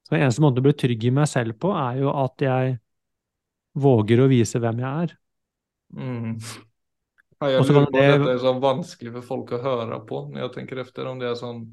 Så 0.03 0.17
eneste 0.17 0.43
måten 0.43 0.59
å 0.59 0.65
bli 0.65 0.73
trygg 0.75 1.05
i 1.07 1.13
meg 1.15 1.29
selv 1.31 1.55
på, 1.63 1.71
er 1.71 2.01
jo 2.01 2.11
at 2.11 2.43
jeg 2.43 2.73
våger 3.79 4.19
å 4.19 4.27
vise 4.27 4.59
hvem 4.59 4.83
jeg 4.83 5.05
er. 5.05 5.15
Mm. 5.95 6.35
Ja, 7.41 7.55
jeg 7.55 7.65
lurer 7.65 7.87
på 7.89 7.97
det... 7.97 8.09
dette 8.13 8.33
er 8.35 8.43
sånn 8.43 8.59
vanskelig 8.61 9.15
for 9.15 9.27
folk 9.31 9.55
å 9.57 9.61
høre 9.63 9.97
på, 10.05 10.27
når 10.29 10.45
jeg 10.45 10.53
tenker 10.59 10.83
efter 10.83 11.09
om 11.09 11.21
det 11.21 11.31
er 11.31 11.39
sånn 11.39 11.63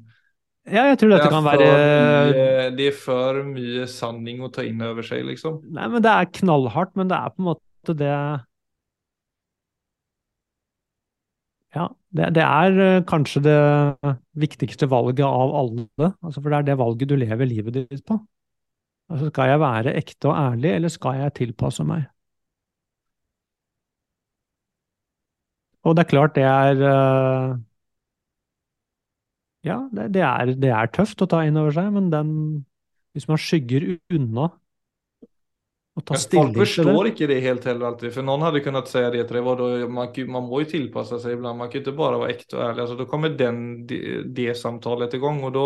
ja, 0.69 0.83
jeg 0.91 0.99
tror 1.01 1.13
dette 1.13 1.25
det 1.25 1.33
kan 1.33 1.45
være 1.45 1.67
mye, 1.69 2.65
Det 2.77 2.87
er 2.91 2.97
for 2.97 3.39
mye 3.47 3.85
sanning 3.89 4.43
å 4.45 4.51
ta 4.53 4.65
inn 4.67 4.81
over 4.85 5.05
seg, 5.05 5.23
liksom. 5.25 5.61
Nei, 5.73 5.87
men 5.89 6.03
det 6.05 6.11
er 6.11 6.29
knallhardt, 6.41 6.93
men 6.99 7.09
det 7.09 7.17
er 7.17 7.33
på 7.33 7.41
en 7.41 7.47
måte 7.47 7.95
det 7.97 8.13
Ja, 11.77 11.85
det, 12.17 12.31
det 12.33 12.43
er 12.43 12.79
eh, 12.81 13.03
kanskje 13.05 13.43
det 13.45 13.57
viktigste 14.41 14.87
valget 14.89 15.25
av 15.25 15.53
alle. 15.53 16.11
Altså, 16.25 16.41
for 16.41 16.49
det 16.49 16.59
er 16.59 16.69
det 16.71 16.77
valget 16.81 17.11
du 17.11 17.17
lever 17.19 17.49
livet 17.49 17.77
ditt 17.77 18.01
på. 18.09 18.17
Altså, 19.09 19.29
skal 19.29 19.53
jeg 19.53 19.61
være 19.61 19.93
ekte 19.97 20.31
og 20.31 20.37
ærlig, 20.37 20.71
eller 20.75 20.93
skal 20.93 21.21
jeg 21.21 21.35
tilpasse 21.37 21.85
meg? 21.85 22.07
Og 25.87 25.95
det 25.95 26.03
er 26.05 26.09
klart 26.11 26.35
det 26.35 26.45
er 26.47 26.81
uh, 26.83 27.57
Ja, 29.67 29.81
det, 29.91 30.09
det, 30.15 30.23
er, 30.23 30.53
det, 30.55 30.71
er, 30.71 30.89
tøft 30.95 31.21
å 31.23 31.27
ta 31.29 31.43
inn 31.47 31.59
over 31.59 31.75
seg, 31.75 31.91
men 31.95 32.09
den 32.13 32.33
Hvis 33.15 33.27
man 33.29 33.39
skygger 33.41 33.93
unna 34.15 34.49
å 35.99 36.03
ta 36.05 36.15
stilling 36.19 36.53
til 36.53 36.61
det. 36.61 36.67
Folk 36.69 36.85
forstår 36.87 37.09
ikke 37.11 37.27
det 37.31 37.39
helt 37.43 37.65
heller 37.67 37.89
alltid. 37.89 38.13
For 38.15 38.23
noen 38.25 38.45
hadde 38.45 38.61
kunnet 38.63 38.91
si 38.91 39.01
det 39.01 39.23
til 39.27 39.39
deg. 39.39 39.43
"Vadå, 39.43 39.69
Man, 39.89 40.11
man 40.31 40.45
må 40.47 40.61
jo 40.63 40.69
tilpasse 40.71 41.19
seg 41.19 41.35
iblant. 41.35 41.57
Man 41.59 41.71
kan 41.71 41.81
ikke 41.81 41.95
bare 41.97 42.19
være 42.21 42.35
ekte 42.35 42.55
og 42.59 42.63
ærlig. 42.67 42.83
Altså, 42.85 42.97
da 42.99 43.07
kommer 43.09 43.33
den, 43.35 43.63
det, 43.89 43.99
det 44.35 44.55
samtalet 44.57 45.17
i 45.17 45.21
gang. 45.23 45.41
Og 45.43 45.53
da, 45.57 45.65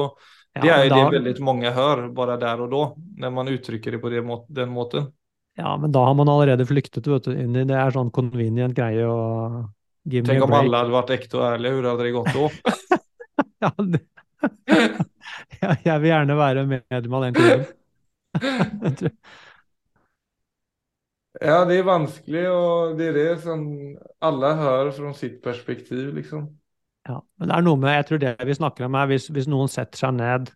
det 0.63 0.71
er 0.71 0.85
jo 0.87 0.89
da- 0.95 1.01
det 1.03 1.19
veldig 1.19 1.35
mange 1.45 1.73
hører 1.75 2.07
bare 2.15 2.39
der 2.41 2.63
og 2.65 2.71
da. 2.71 2.83
Når 3.25 3.35
man 3.35 3.51
uttrykker 3.53 3.91
det 3.91 4.01
på 4.01 4.09
det, 4.09 4.23
den 4.49 4.73
måten. 4.73 5.11
Ja, 5.57 5.75
men 5.77 5.91
da 5.93 6.01
har 6.07 6.15
man 6.17 6.31
allerede 6.31 6.65
flyktet 6.65 7.05
vet 7.05 7.27
du, 7.29 7.31
inn 7.37 7.55
i 7.55 7.63
det 7.69 7.77
er 7.77 7.91
sånn 7.93 8.09
convenient 8.09 8.73
greie 8.73 9.05
å 9.05 9.67
give 10.09 10.27
a 10.29 10.43
om 10.43 10.49
break. 10.49 10.63
alle 10.63 10.77
hadde 10.81 10.95
vært 10.97 11.13
ekte 11.17 11.37
og 11.39 11.45
ærlige. 11.53 11.73
Hvordan 11.77 11.91
hadde 11.91 12.03
det 12.03 12.13
gått 12.17 12.33
da? 12.33 12.43
Ja, 13.63 13.69
det, 13.79 14.01
ja, 15.63 15.75
jeg 15.85 16.01
vil 16.03 16.09
gjerne 16.11 16.35
være 16.37 16.65
medlem 16.67 17.13
av 17.15 17.21
den 17.23 17.33
klubben. 17.37 17.65
Ja, 21.41 21.63
det 21.65 21.79
er 21.79 21.85
vanskelig, 21.87 22.43
og 22.53 22.97
det 22.99 23.07
er 23.09 23.15
det 23.17 23.29
som 23.41 23.63
alle 24.23 24.51
hører 24.59 24.91
fra 24.93 25.13
sitt 25.17 25.39
perspektiv, 25.43 26.11
liksom. 26.13 26.43
Ja, 27.09 27.17
men 27.41 27.49
det 27.49 27.55
er 27.57 27.65
noe 27.65 27.79
med, 27.81 27.95
jeg 27.97 28.05
tror 28.07 28.21
det 28.21 28.33
vi 28.47 28.53
snakker 28.55 28.85
om 28.85 28.95
er, 28.95 29.07
hvis, 29.09 29.25
hvis 29.33 29.47
noen 29.51 29.71
setter 29.71 29.97
seg 30.05 30.13
ned 30.19 30.51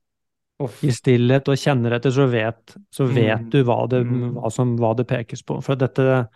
Off. 0.63 0.77
i 0.85 0.91
stillhet 0.95 1.49
og 1.51 1.57
kjenner 1.59 1.97
etter, 1.97 2.13
så 2.13 2.27
vet, 2.31 2.75
så 2.93 3.07
vet 3.09 3.41
Mm. 3.47 3.49
du 3.51 3.57
hva 3.67 3.79
det, 3.89 4.03
Mm. 4.05 4.35
hva, 4.37 4.51
som, 4.53 4.75
hva 4.79 4.93
det 4.95 5.07
pekes 5.09 5.41
på. 5.43 5.57
For 5.65 5.75
dette, 5.75 6.27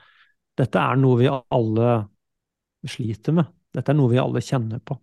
dette 0.57 0.79
er 0.81 0.95
noe 0.99 1.17
vi 1.21 1.29
alle 1.29 1.93
sliter 2.89 3.35
med. 3.37 3.49
Dette 3.75 3.93
er 3.93 3.97
noe 3.97 4.11
vi 4.11 4.19
alle 4.21 4.41
kjenner 4.43 4.81
på. 4.83 4.97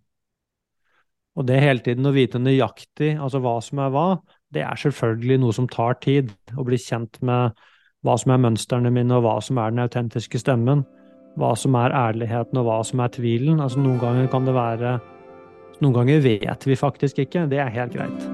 Og 1.39 1.45
det 1.47 1.59
hele 1.61 1.83
tiden 1.85 2.07
å 2.09 2.13
vite 2.15 2.41
nøyaktig 2.41 3.13
altså 3.15 3.39
hva 3.43 3.59
som 3.63 3.79
er 3.83 3.91
hva, 3.93 4.07
det 4.51 4.63
er 4.65 4.79
selvfølgelig 4.81 5.37
noe 5.43 5.55
som 5.55 5.69
tar 5.71 5.99
tid. 6.03 6.31
Å 6.57 6.65
bli 6.65 6.79
kjent 6.81 7.21
med 7.25 7.55
hva 8.05 8.15
som 8.19 8.33
er 8.33 8.41
mønstrene 8.41 8.91
mine, 8.93 9.13
og 9.15 9.23
hva 9.25 9.37
som 9.43 9.59
er 9.61 9.71
den 9.71 9.83
autentiske 9.83 10.41
stemmen. 10.41 10.83
Hva 11.39 11.53
som 11.59 11.77
er 11.77 11.95
ærligheten, 11.95 12.57
og 12.59 12.67
hva 12.67 12.79
som 12.83 13.03
er 13.03 13.13
tvilen. 13.13 13.61
Altså 13.61 13.79
Noen 13.83 14.01
ganger 14.01 14.27
kan 14.33 14.47
det 14.47 14.57
være 14.57 14.97
Noen 15.79 15.95
ganger 15.95 16.19
vet 16.19 16.65
vi 16.67 16.75
faktisk 16.75 17.21
ikke. 17.23 17.45
Det 17.47 17.61
er 17.63 17.71
helt 17.71 17.93
greit. 17.95 18.25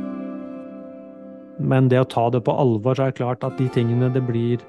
Men 1.61 1.91
det 1.91 2.01
å 2.01 2.07
ta 2.09 2.25
det 2.33 2.41
på 2.47 2.55
alvor, 2.57 2.97
så 2.97 3.05
er 3.05 3.13
det 3.13 3.19
klart 3.19 3.45
at 3.45 3.59
de 3.61 3.69
tingene 3.69 4.09
det 4.09 4.23
blir 4.25 4.63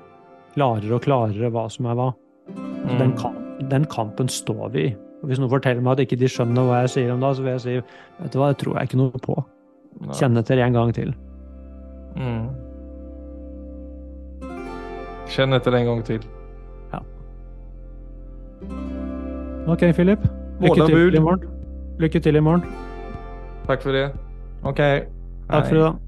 klarere 0.53 0.99
og 0.99 1.07
klarere 1.07 1.51
hva 1.55 1.67
som 1.73 1.89
er 1.89 1.97
hva. 1.97 2.11
Så 2.53 2.99
den, 3.01 3.17
Mm. 3.17 3.46
Den 3.71 3.87
kampen 3.93 4.29
står 4.29 4.71
vi 4.75 4.87
i. 4.91 4.95
Og 5.23 5.31
Hvis 5.31 5.41
noen 5.41 5.51
forteller 5.51 5.83
meg 5.83 5.97
at 5.97 6.05
ikke 6.07 6.21
de 6.21 6.29
skjønner 6.31 6.69
hva 6.69 6.83
jeg 6.85 6.93
sier 6.93 7.13
om 7.15 7.23
det, 7.25 7.33
så 7.37 7.43
vil 7.43 7.55
jeg 7.55 7.65
si 7.65 7.77
vet 7.81 8.33
du 8.33 8.39
hva, 8.39 8.53
det 8.53 8.61
tror 8.63 8.79
jeg 8.79 8.91
ikke 8.91 9.01
noe 9.01 9.25
på. 9.25 9.37
Kjenn 10.13 10.37
etter 10.37 10.61
en 10.61 10.77
gang 10.77 10.93
til. 10.95 11.15
Mm. 12.17 12.49
Kjenn 15.33 15.57
etter 15.57 15.75
en 15.75 15.89
gang 15.89 16.03
til. 16.07 16.27
Ok, 19.67 19.83
Philip. 19.93 20.19
Lykke 20.61 20.87
til 20.87 21.15
i 21.15 21.19
morgen. 21.19 21.41
Lykke 21.99 22.21
til 22.21 22.37
i 22.37 22.41
morgen. 22.41 22.63
Takk 23.67 23.83
for 23.83 23.93
det. 23.93 24.11
Ok. 24.63 24.77
Takk 25.51 25.67
for 25.67 25.75
i 25.75 25.79
dag. 25.79 26.06